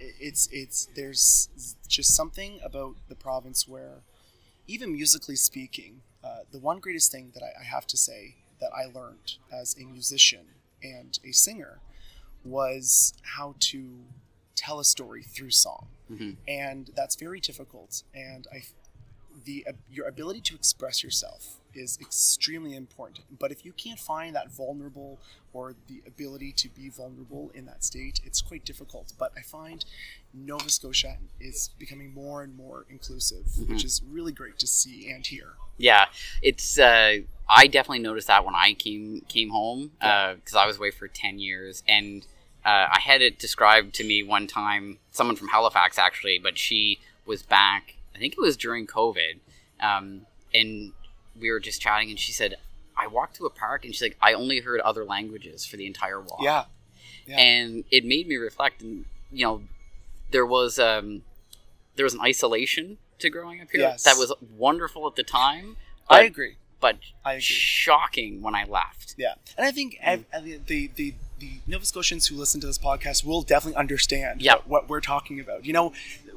[0.00, 1.48] it's it's there's
[1.86, 4.02] just something about the province where
[4.66, 8.70] even musically speaking, uh, the one greatest thing that I, I have to say that
[8.72, 10.46] I learned as a musician
[10.82, 11.80] and a singer
[12.44, 14.04] was how to
[14.54, 16.36] tell a story through song, Mhm.
[16.46, 18.02] and that's very difficult.
[18.14, 18.62] And I,
[19.44, 23.26] the uh, your ability to express yourself is extremely important.
[23.38, 25.18] But if you can't find that vulnerable
[25.52, 29.12] or the ability to be vulnerable in that state, it's quite difficult.
[29.18, 29.84] But I find
[30.32, 35.26] Nova Scotia is becoming more and more inclusive, which is really great to see and
[35.26, 35.54] hear.
[35.76, 36.06] Yeah,
[36.42, 36.78] it's.
[36.78, 41.08] Uh, I definitely noticed that when I came came home because I was away for
[41.08, 42.26] ten years, and
[42.64, 44.98] uh, I had it described to me one time.
[45.10, 47.96] Someone from Halifax actually, but she was back.
[48.14, 49.38] I think it was during COVID,
[49.80, 50.92] um, and
[51.40, 52.56] we were just chatting, and she said,
[52.96, 55.86] "I walked to a park, and she's like, I only heard other languages for the
[55.86, 56.64] entire walk." Yeah,
[57.26, 57.38] Yeah.
[57.38, 58.82] and it made me reflect.
[58.82, 59.62] And you know,
[60.30, 61.22] there was um,
[61.96, 64.04] there was an isolation to growing up here Yes.
[64.04, 65.76] that was wonderful at the time.
[66.08, 66.56] I agree.
[66.80, 67.40] but I agree.
[67.42, 69.14] shocking when I left.
[69.18, 70.24] Yeah, and I think ev-
[70.66, 74.54] the the the Nova Scotians who listen to this podcast will definitely understand Yeah.
[74.54, 75.64] what, what we're talking about.
[75.64, 75.92] You know,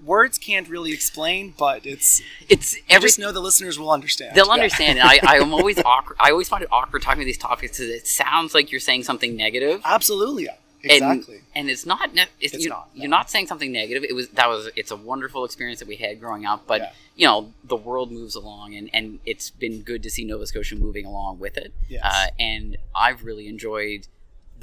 [0.05, 4.35] words can't really explain, but it's It's I every just know the listeners will understand.
[4.35, 4.53] they'll Yeah.
[4.53, 4.99] understand.
[4.99, 6.17] and I, I am always awkward.
[6.19, 9.03] I always find it awkward talking about these topics because it sounds like you're saying
[9.03, 9.81] something negative.
[9.85, 10.55] Absolutely, yeah.
[10.83, 11.41] And, exactly.
[11.55, 12.13] and it's not.
[12.13, 13.01] Ne- it's, It's you, not, no.
[13.03, 14.03] You're not saying something negative.
[14.03, 14.69] It was that was.
[14.75, 16.67] It's a wonderful experience that we had growing up.
[16.67, 16.91] But Yeah.
[17.15, 20.75] you know, the world moves along, and and it's been good to see Nova Scotia
[20.75, 21.73] moving along with it.
[21.87, 22.01] Yes.
[22.03, 24.07] Uh, and I've really enjoyed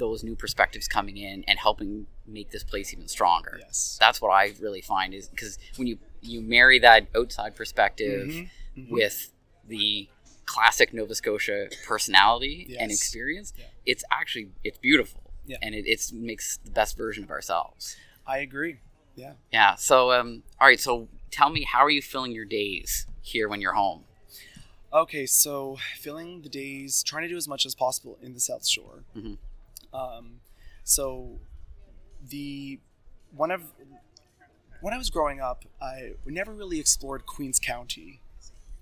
[0.01, 3.53] those new perspectives coming in and helping make this place even stronger.
[3.59, 3.97] yes.
[3.99, 8.49] that's what I really find is because when you you marry that outside perspective Mhm,
[8.77, 8.89] mhm.
[8.89, 9.31] with
[9.67, 10.09] the
[10.45, 13.65] classic Nova Scotia personality and experience, Yeah.
[13.85, 15.57] it's actually it's beautiful, Yeah.
[15.61, 17.95] and it it's, makes the best version of ourselves.
[18.25, 18.79] I agree.
[19.15, 19.33] Yeah.
[19.51, 19.75] Yeah.
[19.75, 20.79] So um, all right.
[20.79, 24.05] So tell me, how are you filling your days here when you're home?
[24.93, 28.65] Okay, so filling the days, trying to do as much as possible in the South
[28.67, 29.03] Shore.
[29.15, 29.37] Mhm.
[29.93, 30.41] Um,
[30.83, 31.39] so
[32.29, 32.79] the
[33.35, 33.61] one of
[34.81, 38.21] when I was growing up, I never really explored Queens County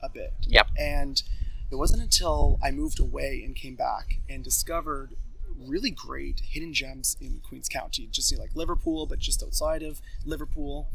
[0.02, 0.34] a bit.
[0.48, 0.68] Yep.
[0.78, 1.22] And
[1.72, 5.16] it wasn't until I moved away and came back and discovered
[5.68, 10.88] really great hidden gems in Queens County, just like Liverpool, but just outside of Liverpool.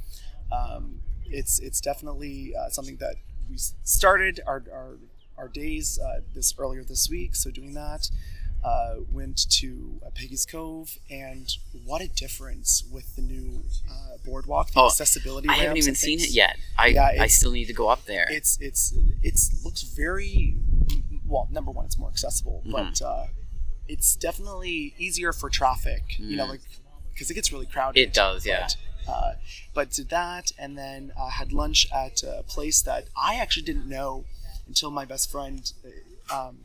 [0.51, 3.17] Um, it's it's definitely uh, something that
[3.49, 4.99] we started our, our,
[5.37, 7.35] our days uh, this earlier this week.
[7.35, 8.11] So doing that,
[8.65, 11.49] uh, went to uh, Peggy's Cove, and
[11.85, 15.49] what a difference with the new uh, boardwalk, the Oh, accessibility.
[15.49, 16.57] I haven't even seen it yet.
[16.79, 18.27] I Yeah, I still need to go up there.
[18.31, 20.57] It's it's it's looks very
[21.27, 21.47] well.
[21.51, 22.73] Number one, it's more accessible, Mm-hmm.
[22.73, 23.27] but uh,
[23.87, 26.03] it's definitely easier for traffic.
[26.19, 26.51] You know, Mm.
[26.51, 26.61] like
[27.13, 28.01] because it gets really crowded.
[28.01, 28.67] It does, yeah.
[29.07, 29.33] But, uh,
[29.75, 33.89] but did that, and then uh, had lunch at a place that I actually didn't
[33.89, 34.25] know
[34.67, 35.71] until my best friend
[36.31, 36.59] uh, um,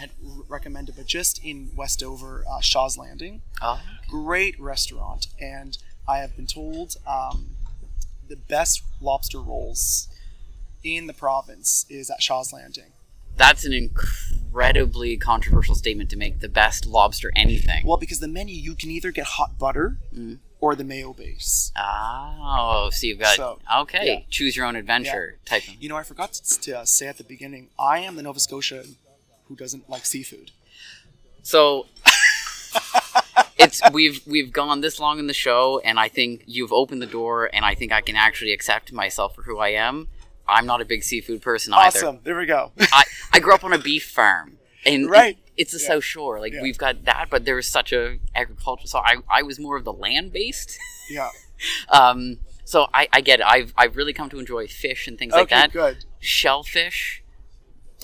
[0.00, 0.10] had
[0.48, 6.34] recommended, but just in Western Shore, uh, Shaw's Landing oh, great restaurant, and I have
[6.36, 7.56] been told um,
[8.28, 10.08] the best lobster rolls
[10.82, 12.92] in the province is at Shaw's Landing.
[13.36, 16.40] that's an incredibly controversial statement to make.
[16.40, 17.86] The best lobster anything.
[17.86, 20.38] Well, because the menu you can either get hot butter Mm.
[20.60, 21.72] or the mayo base.
[21.76, 24.20] Oh, so you've got So, okay, yeah.
[24.30, 25.74] choose your own adventure type of.
[25.82, 28.40] You know, I forgot to, to uh, say at the beginning, I am the Nova
[28.40, 28.96] Scotian
[29.50, 30.52] who doesn't like seafood.
[31.42, 31.86] So
[33.58, 37.06] it's we've we've gone this long in the show, and I think you've opened the
[37.06, 40.06] door, and I think I can actually accept myself for who I am.
[40.48, 41.98] I'm not a big seafood person either.
[41.98, 42.20] Awesome.
[42.24, 42.72] There we go.
[42.80, 45.38] I, I grew up on a beef farm, and it- Right.
[45.56, 45.88] it's the Yeah.
[45.88, 46.38] South Shore.
[46.40, 46.62] Like Yeah.
[46.62, 48.86] we've got that, but there's such a agriculture.
[48.86, 50.78] So I, I was more of the land based.
[51.10, 51.28] yeah.
[51.90, 53.46] Um, so I, I get it.
[53.46, 55.72] I've I've really come to enjoy fish and things like okay, that.
[55.72, 56.06] good.
[56.18, 57.19] Shellfish,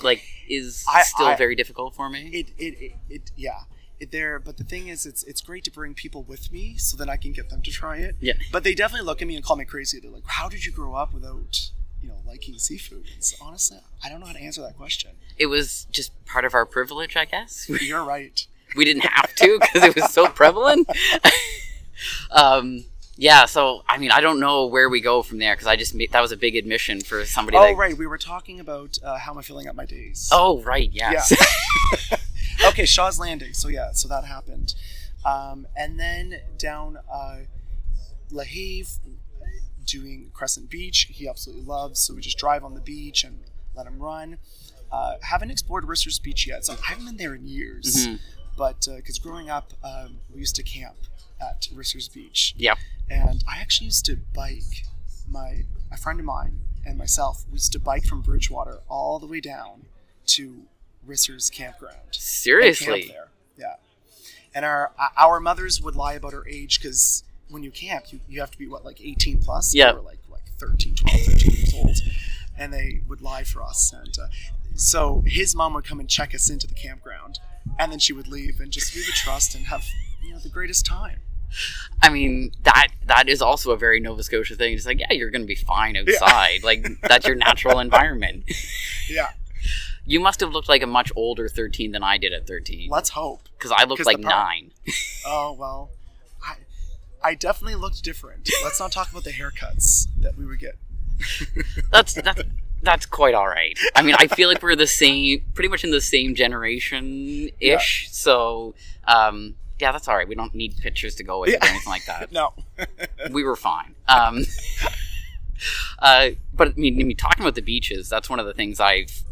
[0.03, 2.29] like, is I- still I- very difficult for me.
[2.33, 3.61] It, it, it, it yeah.
[3.99, 6.95] It there, but the thing is, it's it's great to bring people with me so
[6.97, 8.15] that I can get them to try it.
[8.19, 8.33] Yeah.
[8.51, 9.99] But they definitely look at me and call me crazy.
[9.99, 14.09] They're like, "How did you grow up without, you know, liking seafood?" It's honestly, I
[14.09, 15.13] don't know how to answer that question.
[15.39, 17.67] it was just part of our privilege, I guess.
[17.81, 18.45] You're right.
[18.75, 20.87] we didn't have to because it was so prevalent.
[22.31, 22.85] um,
[23.17, 25.93] yeah, so I mean, I don't know where we go from there because I just
[25.95, 27.57] made, that was a big admission for somebody.
[27.57, 27.97] Oh, right.
[27.97, 30.29] We were talking about uh, how am I filling up my days.
[30.31, 30.89] Oh, right.
[30.91, 31.33] Yes.
[32.67, 33.53] okay, Shaw's Landing.
[33.53, 34.75] So yeah, so that happened,
[35.25, 37.37] um, and then down uh,
[38.31, 38.99] LaHave,
[39.85, 41.07] doing Crescent Beach.
[41.09, 41.99] He absolutely loves.
[41.99, 43.39] So we just drive on the beach and
[43.75, 44.37] let him run.
[44.91, 48.07] Uh, haven't explored Risser's Beach yet, so I haven't been there in years.
[48.07, 48.19] Mhm.
[48.57, 50.95] But because growing up, um, we used to camp
[51.39, 52.77] at Risser's Beach, Yep.
[53.09, 54.83] And I actually used to bike.
[55.29, 59.27] My a friend of mine and myself, we used to bike from Bridgewater all the
[59.27, 59.85] way down
[60.27, 60.63] to
[61.05, 61.95] Risser's campground.
[61.95, 63.07] and camp Seriously.
[63.09, 63.27] there.
[63.57, 63.75] Yeah.
[64.53, 68.39] And our our mothers would lie about our age because when you camp, you, you
[68.39, 69.73] have to be what like 18 plus.
[69.73, 69.91] Yeah.
[69.93, 71.97] Or like like 13, 12, 13 years old,
[72.57, 73.93] and they would lie for us.
[73.93, 74.27] And uh,
[74.75, 77.39] so his mom would come and check us into the campground,
[77.79, 79.85] and then she would leave, and just we would trust and have
[80.23, 81.19] you know the greatest time.
[82.01, 84.73] I mean, that that is also a very Nova Scotia thing.
[84.73, 86.63] It's like, yeah, you're going to be fine outside.
[86.63, 88.43] Like that's your natural environment.
[89.09, 89.31] Yeah.
[90.05, 92.89] You must have looked like a much older 13 than I did at 13.
[92.89, 93.41] Let's hope.
[93.57, 94.71] Because I looked like pro- nine.
[95.25, 95.91] Oh well,
[96.41, 96.55] I
[97.21, 98.49] I definitely looked different.
[98.63, 100.75] Let's not talk about the haircuts that we would get.
[101.91, 102.43] That's that's
[102.83, 103.77] that's quite all right.
[103.95, 108.07] I mean, I feel like we're the same, pretty much in the same generation ish.
[108.11, 108.75] So,
[109.07, 110.27] um, yeah, that's all right.
[110.27, 112.31] We don't need pictures to go with it or anything like that.
[112.31, 112.53] No.
[113.31, 113.95] we were fine.
[114.07, 114.43] Um,
[115.99, 118.79] uh, but I mean, I mean, talking about the beaches, that's one of the things
[118.79, 119.23] I've,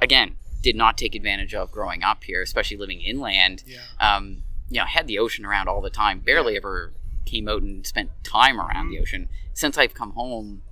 [0.00, 3.62] again, did not take advantage of growing up here, especially living inland.
[3.66, 3.78] yeah.
[3.98, 6.20] Um, you know, had the ocean around all the time.
[6.20, 6.92] Barely ever
[7.26, 9.02] came out and spent time around the Mhm.
[9.02, 9.28] ocean.
[9.52, 10.62] Since I've come home,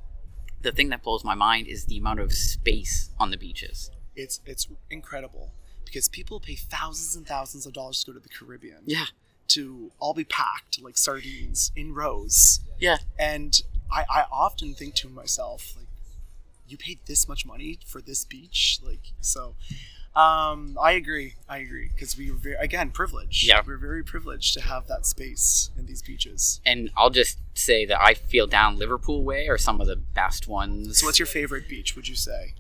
[0.63, 3.91] the thing that blows my mind is the amount of space on the beaches.
[4.15, 5.53] It's it's incredible
[5.89, 8.83] because people pay thousands and thousands of dollars to go to the Caribbean.
[8.87, 9.07] Yeah,
[9.49, 12.61] To all be packed like sardines in rows.
[12.79, 15.87] yeah, And I, I often think to myself, like,
[16.69, 18.79] you paid this much money for this beach?
[18.85, 19.55] Like so
[20.17, 21.35] um, I agree.
[21.49, 23.47] I agree because we were very again privileged.
[23.47, 23.63] Yeah.
[23.65, 26.61] we're very privileged to have that space in these beaches.
[26.67, 30.49] and I'll just say that I feel down Liverpool way are some of the best
[30.49, 30.99] ones.
[31.01, 31.95] So, what's your favorite beach?
[31.97, 32.55] Would you say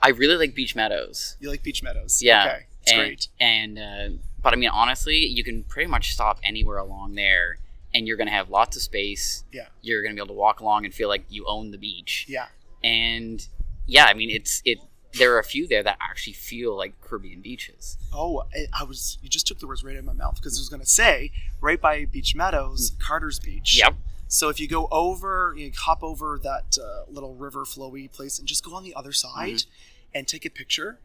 [0.00, 1.36] I really like Beach Meadows.
[1.40, 2.22] you like Beach Meadows?
[2.22, 3.28] Yeah, okay, it's and, great.
[3.40, 4.08] And uh,
[4.42, 7.58] but I mean, honestly, you can pretty much stop anywhere along there,
[7.94, 9.44] and you're gonna have lots of space.
[9.52, 9.66] Yeah.
[9.82, 12.26] You're gonna be able to walk along and feel like you own the beach.
[12.28, 12.46] Yeah,
[12.82, 13.46] And
[13.86, 14.78] yeah, I mean, it's it.
[15.12, 17.98] There are a few there that actually feel like Caribbean beaches.
[18.14, 19.18] Oh, I, I was.
[19.20, 20.86] You just took the words right out of my mouth because I was going to
[20.86, 23.76] say right by Beach Meadows, Carter's Beach.
[23.76, 23.96] Yep.
[24.28, 28.46] So if you go over, you hop over that uh, little river flowy place and
[28.46, 29.70] just go on the other side Mm-hmm.
[30.14, 31.00] and take a picture,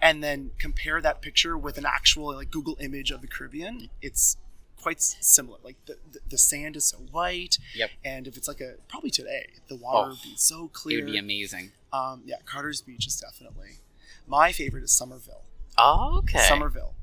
[0.00, 3.90] and then compare that picture with an actual like Google image of the Caribbean.
[4.02, 4.36] It's
[4.80, 5.58] quite similar.
[5.64, 7.90] Like the, the the sand is so white, Yep.
[8.04, 10.98] and if it's like a probably today, the water Oh, would be so clear.
[11.00, 11.72] It would be amazing.
[11.92, 13.78] um, yeah, Carter's Beach is definitely
[14.26, 14.84] my favorite.
[14.84, 15.42] Is Summerville.
[15.76, 16.38] Oh, okay.
[16.48, 16.94] Summerville.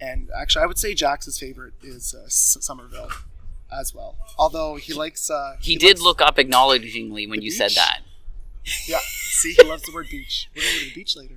[0.00, 3.08] And actually, I would say Jax's favorite is uh, S- Summerville
[3.72, 4.16] as well.
[4.38, 5.30] Although he likes.
[5.30, 8.00] Uh, He, did likes- look up acknowledgingly when you said that.
[8.86, 8.98] Yeah.
[9.30, 10.48] See, he loves the word beach.
[10.54, 11.36] We're going to the beach later.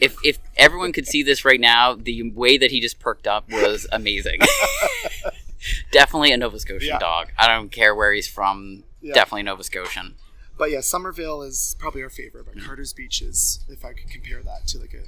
[0.00, 3.50] If if everyone could see this right now, the way that he just perked up
[3.50, 4.38] was amazing.
[5.92, 6.98] definitely a Nova Scotian Yeah.
[6.98, 7.28] dog.
[7.38, 8.84] I don't care where he's from.
[9.00, 9.14] Yeah.
[9.14, 10.14] Definitely Nova Scotian.
[10.58, 12.46] But yeah, Summerville is probably our favorite.
[12.52, 15.04] But Carter's Beach is, if I could compare that to like a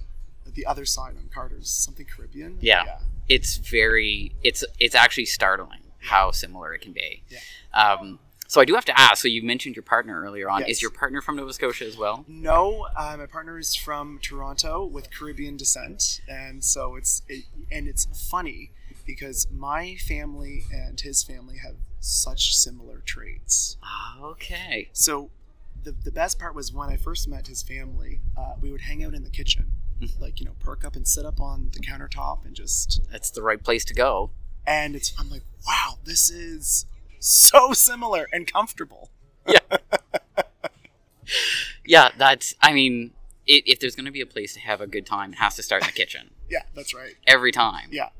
[0.54, 2.58] the other side on Carter's, something Caribbean.
[2.60, 2.98] Yeah.
[3.28, 4.32] It's very.
[4.42, 7.22] It's it's actually startling how similar it can be.
[7.28, 7.38] Yeah.
[7.72, 8.18] Um,
[8.52, 9.22] so I do have to ask.
[9.22, 10.60] So you mentioned your partner earlier on.
[10.60, 10.72] Yes.
[10.72, 12.26] Is your partner from Nova Scotia as well?
[12.28, 17.88] No, uh, my partner is from Toronto with Caribbean descent, and so it's it, and
[17.88, 18.72] it's funny
[19.06, 23.78] because my family and his family have such similar traits.
[24.22, 24.90] Okay.
[24.92, 25.30] So
[25.82, 29.02] the, the best part was when I first met his family, uh, we would hang
[29.02, 29.70] out in the kitchen,
[30.20, 33.40] like you know, perk up and sit up on the countertop and just That's the
[33.40, 34.32] right place to go.
[34.66, 36.84] and it's I'm like, wow, this is
[37.22, 39.10] so similar and comfortable.
[39.46, 39.58] Yeah,
[41.86, 42.54] yeah, that's.
[42.60, 43.12] I mean,
[43.48, 45.56] i if there's going to be a place to have a good time, it has
[45.56, 47.14] to start in the kitchen Yeah, that's right.
[47.26, 47.88] every time.
[47.90, 48.10] Yeah,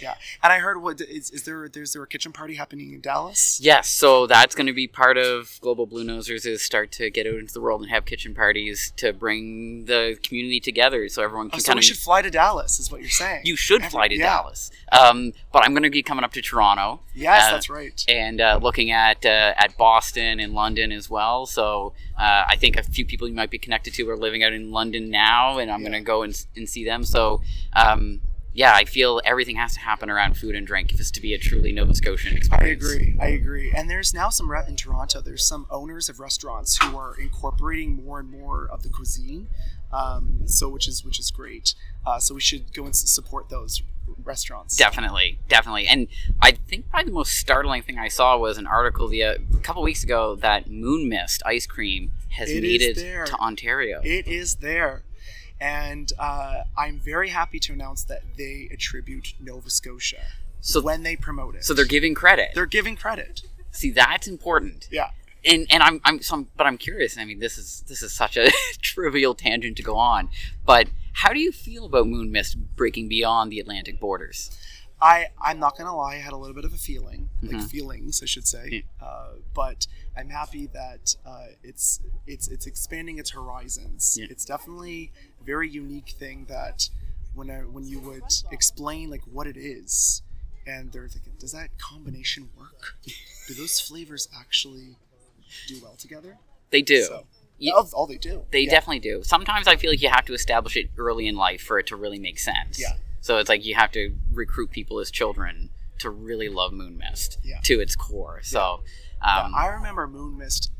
[0.00, 0.14] yeah.
[0.42, 1.68] And I heard what is, is there?
[1.68, 3.58] There's there a kitchen party happening in Dallas?
[3.60, 7.34] Yes, so that's going to be part of Global Bluenosers is start to get out
[7.34, 11.50] into the world and have kitchen parties to bring the community together, so everyone Oh,
[11.50, 11.84] can so kind we of.
[11.84, 13.42] should fly to Dallas, is what you're saying.
[13.44, 14.36] you should Every- fly to yeah.
[14.36, 17.00] Dallas, um, but I'm going to be coming up to Toronto.
[17.14, 18.04] Yes, Uh, that's right.
[18.08, 21.44] and uh, looking at uh, at Boston and London as well.
[21.46, 24.52] So uh, I think a few people you might be connected to are living out
[24.52, 25.88] in London now, and I'm Yeah.
[25.88, 27.02] going to go and, and see them.
[27.04, 27.40] So
[27.72, 28.20] um,
[28.52, 31.34] yeah, I feel everything has to happen around food and drink if it's to be
[31.34, 32.84] a truly Nova Scotian experience.
[32.84, 33.16] I agree.
[33.20, 33.72] I agree.
[33.72, 35.20] And there's now some in Toronto.
[35.20, 39.48] There's some owners of restaurants who are incorporating more and more of the cuisine.
[39.92, 41.74] Um, so which is which is great.
[42.06, 43.82] Uh, so we should go and support those
[44.22, 44.76] restaurants.
[44.76, 46.08] Definitely, definitely, and
[46.40, 49.60] I think probably the most startling thing I saw was an article the uh, a
[49.60, 52.94] couple weeks ago that Moon Mist ice cream has It made it
[53.26, 54.00] to Ontario.
[54.04, 55.02] It is there.
[55.60, 60.22] And uh, I'm very happy to announce that they attribute Nova Scotia
[60.60, 61.64] so, when they promote it.
[61.64, 62.50] so they're giving credit.
[62.54, 63.42] they're giving credit.
[63.70, 64.88] See, that's important.
[64.90, 65.10] Yeah.
[65.44, 67.18] and and I'm I'm so I'm, but I'm curious.
[67.18, 68.50] I mean, this is this is such a
[68.82, 70.30] trivial tangent to go on,
[70.64, 74.50] but how do you feel about Moon Mist breaking beyond the Atlantic borders?
[75.02, 76.14] I I'm not gonna lie.
[76.14, 77.70] I had a little bit of a feeling, like Mhm.
[77.70, 78.84] feelings, I should say.
[79.00, 79.86] Uh, but
[80.16, 84.16] I'm happy that uh, it's it's it's expanding its horizons.
[84.20, 84.26] Yeah.
[84.28, 86.90] It's definitely a very unique thing that
[87.34, 90.20] when I, when you would explain like what it is,
[90.66, 92.96] and they're thinking, does that combination work?
[93.48, 94.96] Do those flavors actually
[95.66, 96.36] do well together?
[96.70, 97.04] They do.
[97.04, 97.24] So,
[97.60, 98.46] Ye- all, all they do.
[98.50, 98.70] They Yeah.
[98.70, 99.22] definitely do.
[99.22, 101.96] Sometimes I feel like you have to establish it early in life for it to
[101.96, 102.80] really make sense.
[102.80, 102.96] Yeah.
[103.20, 107.38] So it's like you have to recruit people as children to really love Moon Mist
[107.44, 107.60] Yeah.
[107.64, 108.40] to its core.
[108.42, 108.82] So,
[109.22, 110.72] Yeah, um, I remember Moon Mist.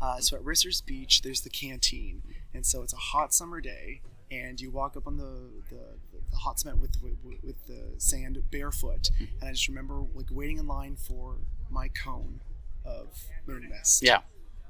[0.00, 2.22] Uh, so at Risser's Beach, there's the canteen,
[2.52, 5.96] and so it's a hot summer day, and you walk up on the the,
[6.30, 10.58] the hot cement with, with with the sand barefoot, and I just remember like waiting
[10.58, 11.38] in line for
[11.70, 12.40] my cone
[12.84, 14.02] of Moon Mist.
[14.02, 14.20] yeah,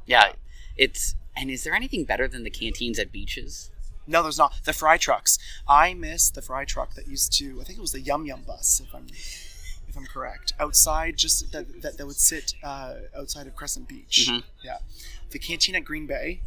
[0.06, 0.32] yeah.
[0.76, 3.70] It's and is there anything better than the canteens at beaches?
[4.06, 4.54] No, there's not.
[4.64, 5.38] The fry trucks.
[5.68, 7.60] I miss the fry truck that used to.
[7.60, 9.06] I think it was the Yum Yum bus, if I'm
[9.88, 10.52] if I'm correct.
[10.60, 14.26] Outside, just that that, that would sit uh, outside of Crescent Beach.
[14.30, 14.44] Mhm.
[14.62, 14.78] Yeah,
[15.30, 16.40] the canteen at Green Bay.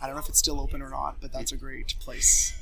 [0.00, 2.52] I don't know if it's still open or not, but that's a great place.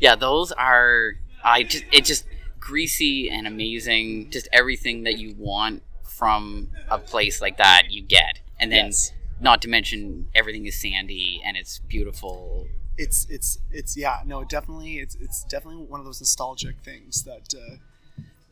[0.00, 2.26] Yeah, those are I just it just
[2.60, 4.30] greasy and amazing.
[4.30, 9.12] Just everything that you want from a place like that, you get, and then Yes.
[9.40, 12.66] Not to mention everything is sandy and it's beautiful.
[12.98, 17.54] It's it's it's yeah no definitely it's it's definitely one of those nostalgic things that
[17.56, 17.76] uh,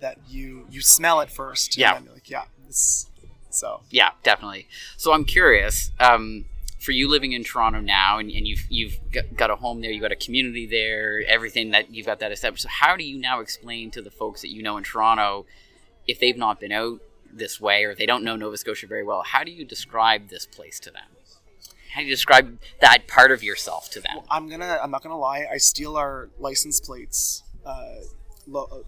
[0.00, 1.76] that you you smell it first.
[1.76, 1.96] Yeah.
[1.96, 2.44] And like yeah.
[2.66, 3.06] This,
[3.50, 4.68] so Yeah, definitely.
[4.96, 5.90] So I'm curious.
[5.98, 6.46] Um,
[6.78, 9.90] for you living in Toronto now, and, and you've you've got- got a home there,
[9.90, 12.62] you've got a community there, everything that you've got that established.
[12.62, 15.44] So how do you now explain to the folks that you know in Toronto,
[16.08, 17.00] if they've not been out
[17.32, 20.46] this way or they don't know Nova Scotia very well, how do you describe this
[20.46, 21.02] place to them?
[21.92, 24.18] How do you describe that part of yourself to them?
[24.30, 24.78] I'm gonna.
[24.80, 25.46] I'm not gonna lie.
[25.52, 27.94] I steal our license plates uh,
[28.46, 28.78] lo- uh,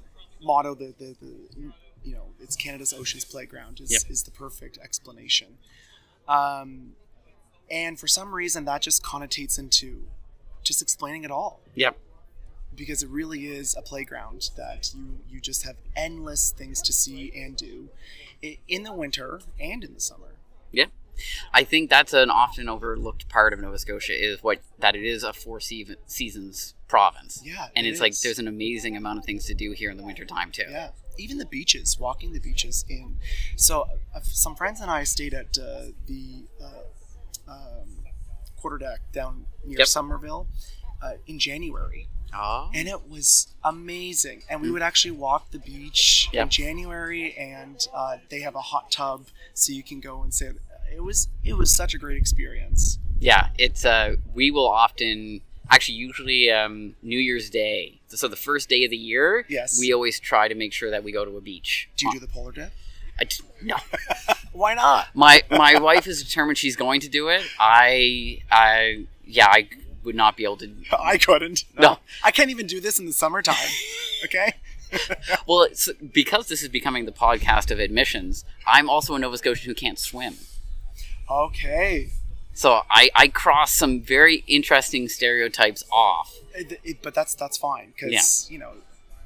[0.41, 0.75] motto.
[0.77, 1.73] The, the the
[2.05, 4.03] you know it's Canada's Oceans Playground is Yep.
[4.09, 5.59] is the perfect explanation.
[6.29, 6.93] Um,
[7.71, 10.05] and for some reason that just connotates into
[10.63, 11.99] just explaining it all Yep.
[12.75, 17.31] Because it really is a playground that you you just have endless things to see
[17.35, 17.91] and do
[18.69, 20.35] in the winter and in the summer.
[20.73, 20.87] Yeah.
[21.53, 25.23] I think that's an often overlooked part of Nova Scotia is what that it is
[25.23, 27.43] a four seasons province.
[27.45, 28.23] Yeah, And it it's like is.
[28.23, 30.65] there's an amazing amount of things to do here in the wintertime too.
[30.71, 33.19] Yeah, even the beaches, walking the beaches in.
[33.57, 37.99] So uh, some friends and I stayed at uh, the uh, um,
[38.57, 39.89] quarter deck down near Yep.
[39.89, 40.49] Summerville
[41.03, 42.71] uh, in January, Oh.
[42.75, 44.43] and it was amazing.
[44.49, 46.43] And we would actually walk the beach Yeah.
[46.45, 50.51] in January, and uh, they have a hot tub, so you can go and say
[50.95, 52.99] it was it was such a great experience.
[53.21, 55.41] Yeah, it's uh we will often
[55.71, 58.01] actually usually um New Year's Day.
[58.09, 59.79] So the first day of the year, Yes.
[59.79, 61.89] we always try to make sure that we go to a beach.
[61.97, 62.73] Do you do the polar dip?
[63.21, 63.77] I just- no.
[64.53, 65.15] Why not?
[65.15, 67.43] My my wife is determined she's going to do it.
[67.59, 69.69] I I yeah, I
[70.05, 71.65] would not be able to I couldn't.
[71.79, 71.99] No.
[72.25, 73.57] I can't even do this in the summertime.
[74.25, 74.55] Okay.
[75.47, 78.45] Well, it's because this is becoming the podcast of admissions.
[78.67, 80.37] I'm also a Nova Scotian who can't swim.
[81.31, 82.11] Okay.
[82.55, 86.35] So I, I cross some very interesting stereotypes off.
[86.55, 88.73] It, it, but that's that's fine because you know,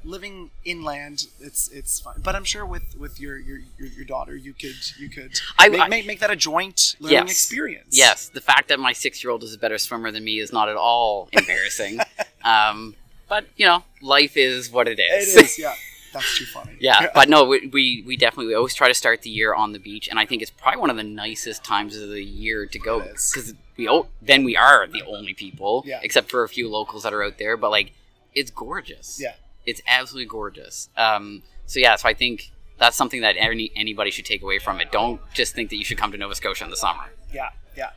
[0.03, 2.21] living inland, it's it's fine.
[2.23, 5.69] But I'm sure with with your your, your, your daughter, you could you could I-
[5.69, 7.31] make, I- make, make that a joint learning Yes.
[7.31, 7.97] experience.
[7.97, 10.51] Yes, the fact that my six year old is a better swimmer than me is
[10.53, 11.99] not at all embarrassing.
[12.43, 12.95] um,
[13.29, 15.35] but, you know, life is what it is.
[15.35, 15.59] it is.
[15.59, 15.73] Yeah,
[16.13, 16.77] that's too funny.
[16.79, 19.73] yeah, but no, we, we, we definitely we always try to start the year on
[19.73, 22.65] the beach, and I think it's probably one of the nicest times of the year
[22.65, 25.99] to go because we o- then we are the only people, Yeah.
[26.01, 27.57] except for a few locals that are out there.
[27.57, 27.91] But like,
[28.33, 29.19] it's gorgeous.
[29.21, 29.33] Yeah.
[29.67, 30.89] It's absolutely gorgeous.
[30.97, 34.79] Um, so yeah, so I think that's something that any anybody should take away from
[34.81, 34.91] it.
[34.91, 37.05] Don't just think that you should come to Nova Scotia in the summer.
[37.33, 37.91] yeah, yeah.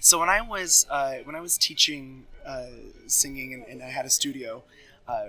[0.00, 2.66] So when I was uh, when I was teaching uh,
[3.06, 4.62] singing and, and I had a studio,
[5.08, 5.28] uh,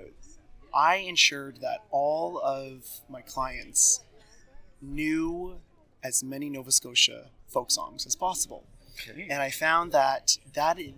[0.73, 4.01] I ensured that all of my clients
[4.81, 5.55] knew
[6.03, 8.63] as many Nova Scotia folk songs as possible.
[9.29, 10.93] and I found that that i-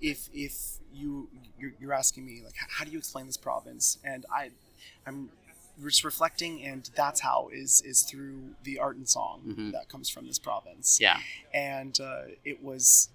[0.00, 1.28] if if you
[1.58, 4.50] you're, you're asking me like how do you explain this province and I
[5.06, 5.30] I'm
[5.82, 9.72] just reflecting and that's how is is through the art and song Mhm.
[9.72, 11.18] that comes from this province Yeah,
[11.54, 13.08] and uh, it was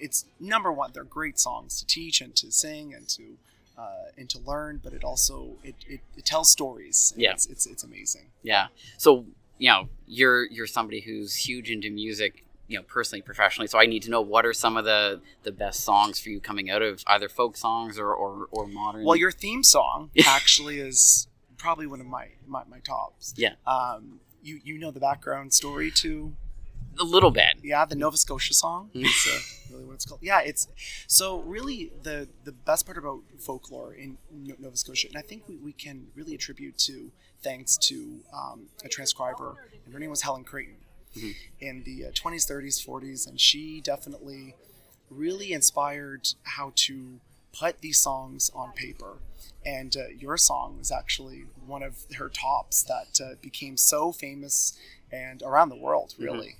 [0.00, 3.36] it's number one they're great songs to teach and to sing and to
[3.76, 7.32] uh, and to learn but it also it, it, it tells stories Yeah.
[7.32, 8.66] it's, it's it's amazing yeah.
[8.98, 9.26] So
[9.58, 13.66] you know, you're you're somebody who's huge into music, you know, personally, professionally.
[13.68, 16.40] So I need to know what are some of the the best songs for you
[16.40, 19.04] coming out of either folk songs or or, or modern.
[19.04, 23.34] Well, your theme song actually is probably one of my my, my tops.
[23.36, 23.54] Yeah.
[23.66, 26.34] Um, you you know the background story to
[26.98, 27.54] A little bit.
[27.62, 28.90] yeah the Nova Scotia song.
[28.94, 29.04] Mm.
[29.04, 30.20] It's uh, really what it's called.
[30.22, 30.68] Yeah, it's
[31.06, 35.56] so really the the best part about folklore in Nova Scotia, and I think we,
[35.56, 37.10] we can really attribute to
[37.42, 39.54] thanks to um, a transcriber,
[39.84, 40.76] and her name was Helen Creighton
[41.60, 44.54] in the uh, 20s, 30s, 40s, and she definitely
[45.10, 47.20] really inspired how to
[47.52, 49.18] put these songs on paper.
[49.64, 54.78] And uh, your song was actually one of her tops that uh, became so famous
[55.10, 56.56] and around the world, really.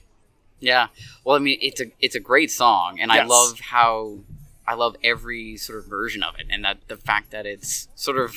[0.60, 0.88] Yeah.
[1.24, 4.20] Well, I mean, it's a it's a great song, and I love how
[4.66, 8.16] I love every sort of version of it, and that the fact that it's sort
[8.16, 8.34] of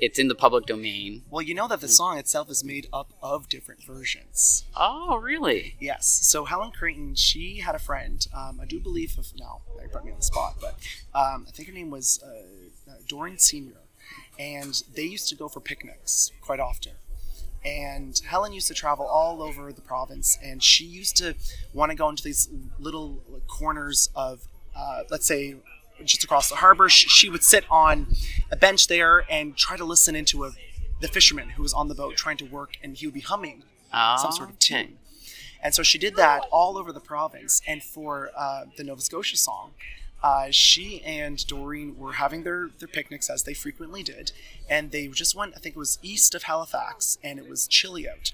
[0.00, 1.22] it's in the public domain.
[1.30, 4.64] Well, you know that the song itself is made up of different versions.
[4.76, 5.76] Oh, really?
[5.78, 6.06] Yes.
[6.06, 8.26] So Helen Creighton, she had a friend.
[8.34, 10.74] Um, I do believe, if no, I put me on the spot, but
[11.14, 13.80] um, I think her name was uh, uh, Doreen Senior,
[14.38, 16.92] and they used to go for picnics quite often.
[17.62, 21.34] And Helen used to travel all over the province, and she used to
[21.74, 22.48] want to go into these
[22.78, 25.56] little corners of, uh, let's say,
[26.04, 26.88] just across the harbor.
[26.88, 28.06] She, would sit on
[28.50, 30.52] a bench there and try to listen into a,
[31.00, 33.62] the fisherman who was on the boat trying to work, and he would be humming
[33.92, 34.84] Oh, some sort of okay.
[34.84, 34.98] tune.
[35.62, 37.60] And so she did that all over the province.
[37.66, 39.72] And for uh, the Nova Scotia song,
[40.22, 44.32] uh, she and Doreen were having their, their picnics as they frequently did.
[44.68, 48.08] And they just went, I think it was east of Halifax, and it was chilly
[48.08, 48.32] out.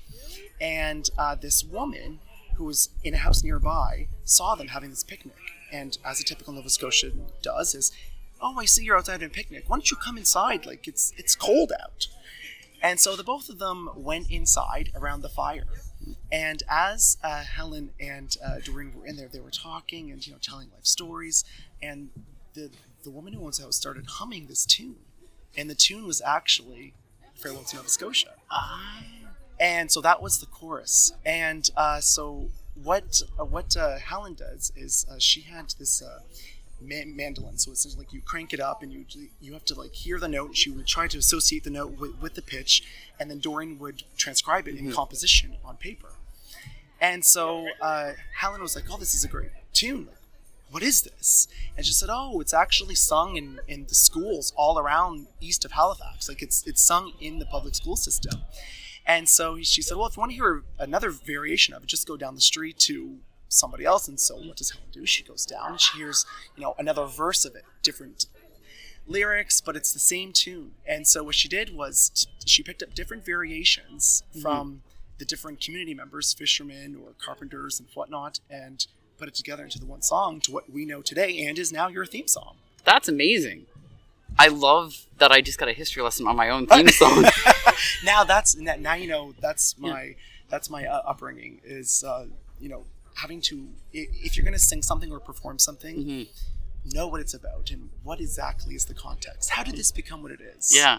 [0.61, 2.21] And uh, this woman
[2.57, 5.37] who was in a house nearby saw them having this picnic.
[5.73, 7.93] And as a typical Nova Scotian does, is,
[8.41, 9.65] oh, I see you're outside having a picnic.
[9.67, 10.67] Why don't you come inside?
[10.67, 12.07] Like it's it's cold out.
[12.83, 15.65] And so the both of them went inside around the fire.
[16.31, 20.33] And as uh, Helen and uh, Doreen were in there, they were talking and you
[20.33, 21.45] know telling life stories.
[21.83, 22.11] And
[22.55, 22.71] the
[23.03, 24.97] the woman who owns the house started humming this tune,
[25.57, 26.95] and the tune was actually
[27.35, 29.03] "Farewell to Nova Scotia." Ah.
[29.59, 31.13] And so that was the chorus.
[31.25, 32.51] And uh, so
[32.83, 36.21] what uh, what uh, Helen does is uh, she had this uh,
[36.81, 37.59] ma- mandolin.
[37.59, 39.05] So it's like you crank it up and you
[39.41, 40.57] you have to like hear the note.
[40.57, 42.83] She would try to associate the note with, with the pitch,
[43.19, 46.13] and then Doreen would transcribe it in composition on paper.
[47.01, 50.07] And so uh, Helen was like, "Oh, this is a great tune.
[50.07, 50.17] Like,
[50.71, 54.79] what is this?" And she said, "Oh, it's actually sung in, in the schools all
[54.79, 56.29] around east of Halifax.
[56.29, 58.43] Like it's it's sung in the public school system."
[59.07, 62.09] And so she said, "Well, if you want to hear another variation of it, just
[62.09, 65.07] go down the street to somebody else." And so what does Helen do?
[65.07, 66.27] She goes down and she hears,
[66.57, 68.27] you know, another verse of it, different
[69.07, 70.73] lyrics, but it's the same tune.
[70.87, 74.41] And so what she did was t- she picked up different variations mm-hmm.
[74.41, 74.83] from
[75.19, 78.87] the different community members, fishermen or carpenters and whatnot, and
[79.17, 81.89] put it together into the one song to what we know today and is now
[81.89, 82.57] your theme song.
[82.85, 83.67] That's amazing.
[84.39, 87.25] I love that I just got a history lesson on my own theme song.
[88.05, 90.15] now that's now you know that's my
[90.49, 92.27] that's my uh, upbringing is uh,
[92.61, 92.85] you know
[93.15, 96.91] having to if you're going to sing something or perform something Mm-hmm.
[96.97, 100.33] know what it's about and what exactly is the context how did this become what
[100.33, 100.99] it is Yeah.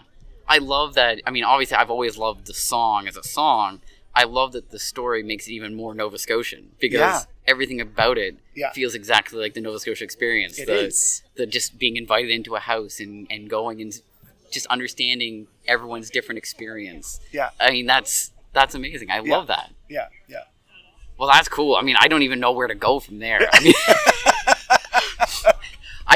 [0.50, 1.20] I love that.
[1.26, 3.82] I mean, obviously, I've always loved the song as a song.
[4.14, 7.22] I love that the story makes it even more Nova Scotian because Yeah.
[7.46, 8.72] everything about it Yeah.
[8.72, 10.58] feels exactly like the Nova Scotia experience.
[10.58, 11.22] It the, is.
[11.36, 13.92] the just being invited into a house and, and going and
[14.50, 17.20] just understanding everyone's different experience.
[17.32, 19.10] yeah I mean, that's that's amazing.
[19.10, 19.36] I Yeah.
[19.36, 19.70] love that.
[19.88, 20.44] yeah yeah
[21.18, 21.76] Well, that's cool.
[21.76, 23.48] I mean, I don't even know where to go from there.
[23.52, 23.74] I mean,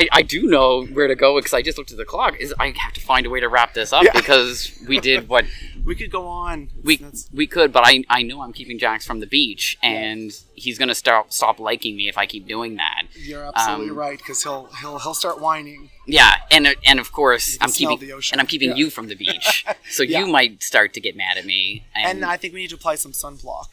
[0.02, 2.38] I, I do know where to go because I just looked at the clock.
[2.40, 4.12] Is I have to find a way to wrap this up Yeah.
[4.14, 5.44] because we did what
[5.84, 9.06] we could go on we That's- we could, but I I know I'm keeping Jax
[9.06, 13.02] from the beach, and he's gonna start stop liking me if I keep doing that.
[13.14, 17.58] you're absolutely um, right because he'll he'll he'll start whining Yeah, and and of course
[17.60, 18.76] I'm keeping and I'm keeping Yeah.
[18.76, 20.20] you from the beach, so Yeah.
[20.20, 21.84] you might start to get mad at me.
[21.94, 23.68] and I think we need to apply some sunblock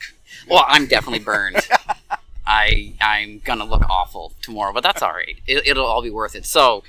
[0.48, 1.58] Well, I'm definitely burned.
[2.50, 5.39] I I'm gonna look awful tomorrow, but that's all right.
[5.45, 6.47] It, it'll all be worth it.
[6.47, 6.84] So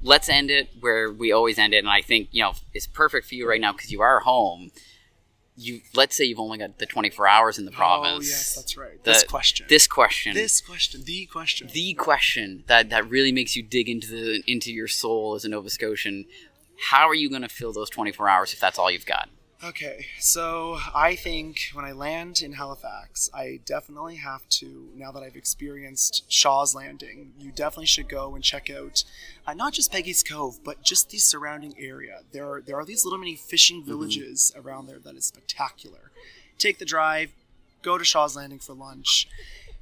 [0.00, 3.28] let's end it where we always end it, and I think you know it's perfect
[3.28, 4.70] for you right now because you are home.
[5.56, 8.26] You let's say you've only got the 24 hours in the oh, province.
[8.26, 10.34] oh yes that's right The- this question This question.
[10.34, 14.72] this question the question the question that that really makes you dig into the into
[14.72, 16.24] your soul as a Nova Scotian.
[16.90, 19.28] How are you going to fill those 24 hours if that's all you've got?
[19.64, 25.22] Okay, so I think when I land in Halifax, I definitely have to, now that
[25.22, 29.04] I've experienced Shaw's Landing, you definitely should go and check out
[29.46, 32.20] uh, not just Peggy's Cove, but just the surrounding area.
[32.32, 36.10] There are, there are these little mini fishing villages around there that is spectacular.
[36.58, 37.30] Take the drive,
[37.80, 39.26] go to Shaw's Landing for lunch,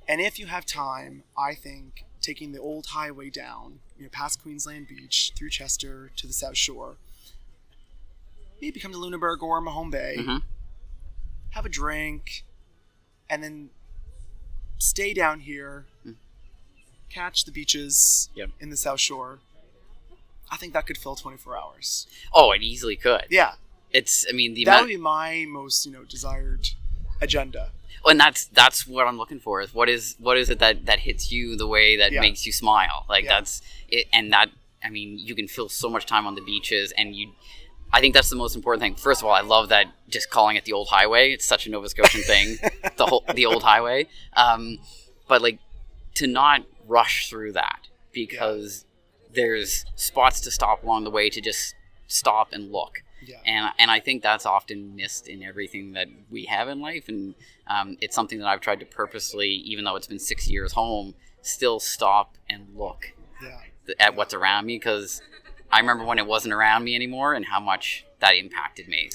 [0.07, 4.41] and if you have time, I think taking the old highway down, you know, past
[4.43, 6.99] Queensland Beach, through Chester to the South Shore,
[8.63, 10.43] maybe come to Lunenburg or Mahone Bay, Mhm.
[11.51, 12.45] have a drink,
[13.29, 13.71] and then
[14.79, 15.87] stay down here,
[17.11, 18.51] catch the beaches Yep.
[18.61, 19.41] in the South Shore.
[20.51, 22.07] I think that could fill 24 hours.
[22.33, 23.27] Oh, it easily could.
[23.31, 23.57] Yeah,
[23.91, 24.25] It's.
[24.29, 24.83] I mean, the that amount.
[24.85, 26.71] would be my most you know desired
[27.21, 27.73] agenda.
[28.07, 29.61] And that's that's what I'm looking for.
[29.61, 32.21] Is what is what is it that that hits you the way that Yeah.
[32.21, 33.05] makes you smile?
[33.09, 33.35] Like Yeah.
[33.41, 34.51] that's it, and that
[34.85, 37.35] I mean, you can fill so much time on the beaches, and you.
[37.93, 38.95] I think that's the most important thing.
[38.95, 41.33] First of all, I love that just calling it the old highway.
[41.33, 42.57] It's such a Nova Scotian thing,
[42.97, 44.07] the whole the old highway.
[44.35, 44.79] Um,
[45.29, 45.59] but like
[46.15, 48.85] to not rush through that because
[49.33, 51.75] there's spots to stop along the way to just
[52.07, 56.47] stop and look Yeah, and and I think that's often missed in everything that we
[56.47, 57.35] have in life, and
[57.67, 61.15] um, it's something that I've tried to purposely, even though it's been six years home,
[61.43, 63.13] still stop and look
[63.43, 65.23] yeah, at what's around me because
[65.73, 69.11] I remember when it wasn't around me anymore and how much that impacted me.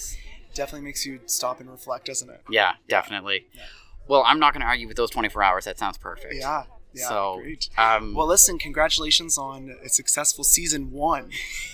[0.54, 2.42] definitely makes you stop and reflect, doesn't it?
[2.50, 3.46] Yeah, definitely.
[3.54, 3.62] Yeah.
[4.08, 5.66] Well, I'm not going to argue with those 24 hours.
[5.66, 6.34] That sounds perfect.
[6.34, 7.70] Yeah, yeah, so, great.
[7.78, 11.30] um, Well, listen, congratulations on a successful season one.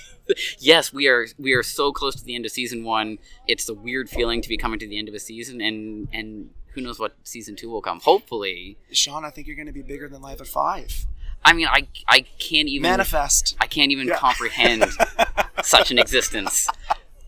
[0.59, 3.19] yes, we are we are so close to the end of season one.
[3.47, 6.49] It's a weird feeling to be coming to the end of a season, and and
[6.73, 7.99] who knows what season two will come.
[8.01, 11.05] Hopefully, Sean, I think you're going to be bigger than Live at Five.
[11.45, 13.55] I mean, I I can't even Manifest.
[13.59, 14.17] I can't even Yeah.
[14.17, 14.85] comprehend
[15.63, 16.67] such an existence.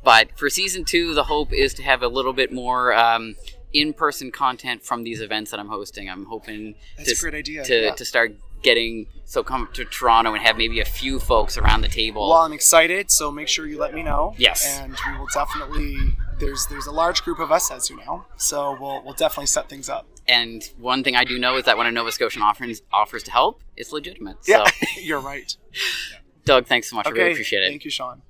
[0.04, 3.36] But for season two, the hope is to have a little bit more um,
[3.74, 6.10] in-person content from these events that I'm hosting.
[6.10, 7.64] I'm hoping That's to, a great idea.
[7.66, 7.92] to, yeah.
[7.96, 11.88] to start getting so come to Toronto and have maybe a few folks around the
[11.88, 12.30] table.
[12.30, 14.34] Well, I'm excited, so make sure you let me know.
[14.38, 14.66] Yes.
[14.80, 15.98] And we will definitely.
[16.40, 19.70] There's there's a large group of us, as you know, so we'll we'll definitely set
[19.70, 20.06] things up.
[20.28, 23.32] And one thing I do know is that when a Nova Scotian offers offers to
[23.32, 24.38] help, it's legitimate.
[24.48, 25.56] Yeah, So, you're right.
[26.46, 27.08] Doug, thanks so much.
[27.08, 27.70] I really appreciate it.
[27.70, 28.22] Thank you, Sean.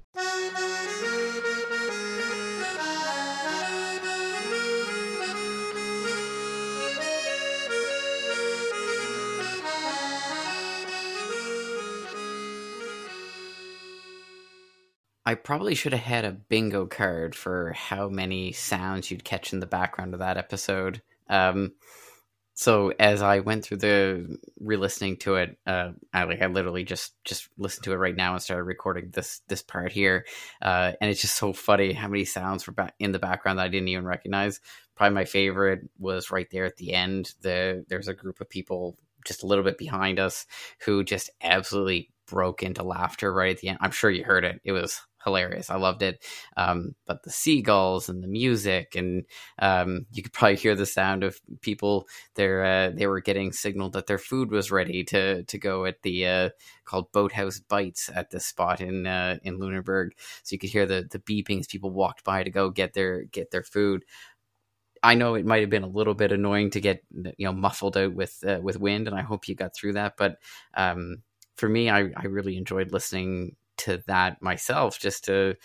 [15.28, 19.60] I probably should have had a bingo card for how many sounds you'd catch in
[19.60, 21.02] the background of that episode.
[21.30, 21.74] Um,
[22.58, 27.14] so as I went through the re-listening to it, uh, I like I literally just
[27.26, 30.26] just listened to it right now and started recording this this part here,
[30.62, 33.68] uh, and it's just so funny how many sounds were in the background that I
[33.68, 34.62] didn't even recognize.
[34.96, 37.34] Probably my favorite was right there at the end.
[37.42, 40.46] The there's a group of people just a little bit behind us
[40.86, 43.80] who just absolutely broke into laughter right at the end.
[43.82, 44.62] I'm sure you heard it.
[44.64, 45.70] It was hilarious.
[45.70, 46.24] I loved it.
[46.56, 49.26] Um, but the seagulls and the music, and
[49.60, 52.08] um, you could probably hear the sound of people.
[52.36, 56.02] There, uh, they were getting signaled that their food was ready to to go at
[56.04, 56.50] the uh,
[56.86, 60.12] called Boathouse Bites at this spot in uh, in Lunenburg.
[60.44, 63.24] So you could hear the the beeping as people walked by to go get their
[63.24, 64.06] get their food.
[65.04, 67.98] I know it might have been a little bit annoying to get you know muffled
[67.98, 70.18] out with uh, with wind, and I hope you got through that.
[70.18, 70.38] But
[70.74, 71.18] um,
[71.56, 75.00] for me, I, I really enjoyed listening to that myself.
[75.00, 75.56] Just to,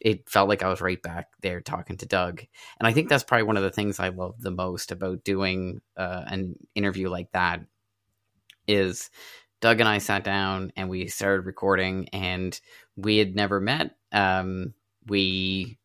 [0.00, 2.42] it felt like I was right back there talking to Doug,
[2.78, 5.80] and I think that's probably one of the things I love the most about doing
[5.96, 7.60] uh, an interview like that.
[8.66, 9.10] Is
[9.60, 12.58] Doug and I sat down and we started recording, and
[12.96, 13.96] we had never met.
[14.12, 14.74] Um,
[15.06, 15.78] we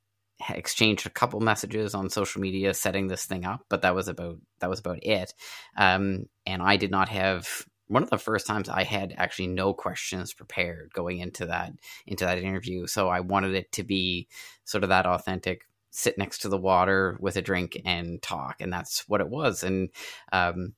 [0.50, 4.38] exchanged a couple messages on social media setting this thing up but that was about
[4.60, 5.34] that was about it
[5.78, 9.74] um and i did not have one of the first times i had actually no
[9.74, 11.72] questions prepared going into that
[12.06, 14.28] into that interview so i wanted it to be
[14.64, 18.72] sort of that authentic sit next to the water with a drink and talk and
[18.72, 19.90] that's what it was and
[20.32, 20.74] um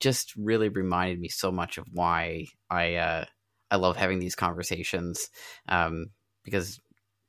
[0.00, 3.24] just really reminded me so much of why i uh
[3.70, 5.30] i love having these conversations
[5.68, 6.06] um
[6.44, 6.80] because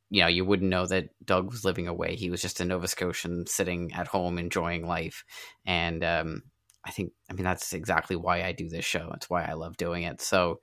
[0.10, 2.16] you know, you wouldn't know that Doug was living away.
[2.16, 5.26] He was just a Nova Scotian sitting at home enjoying life.
[5.66, 6.44] And um,
[6.86, 9.12] I think, I mean, that's exactly why I do this show.
[9.16, 10.22] It's why I love doing it.
[10.22, 10.60] So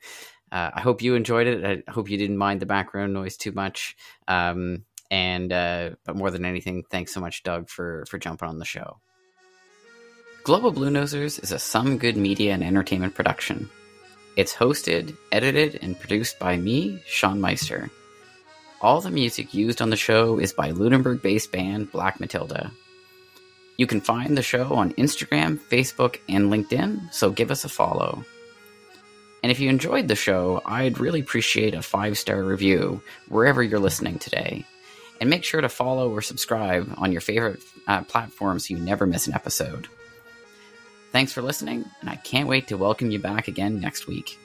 [0.52, 1.84] uh, I hope you enjoyed it.
[1.88, 3.96] I hope you didn't mind the background noise too much.
[4.28, 8.58] Um, and, uh, but more than anything, thanks so much, Doug, for, for jumping on
[8.58, 9.00] the show.
[10.44, 13.70] Global Bluenosers is a Some Good Media and Entertainment production.
[14.36, 17.90] It's hosted, edited, and produced by me, Sean Meister.
[18.80, 22.72] All the music used on the show is by Lunenburg based band Black Matilda.
[23.82, 28.24] You can find the show on Instagram, Facebook, and LinkedIn, so give us a follow.
[29.42, 33.80] And if you enjoyed the show, I'd really appreciate a five star review wherever you're
[33.80, 34.64] listening today.
[35.20, 39.04] And make sure to follow or subscribe on your favorite uh, platform so you never
[39.04, 39.88] miss an episode.
[41.10, 44.38] Thanks for listening, and I can't wait to welcome you back again next week.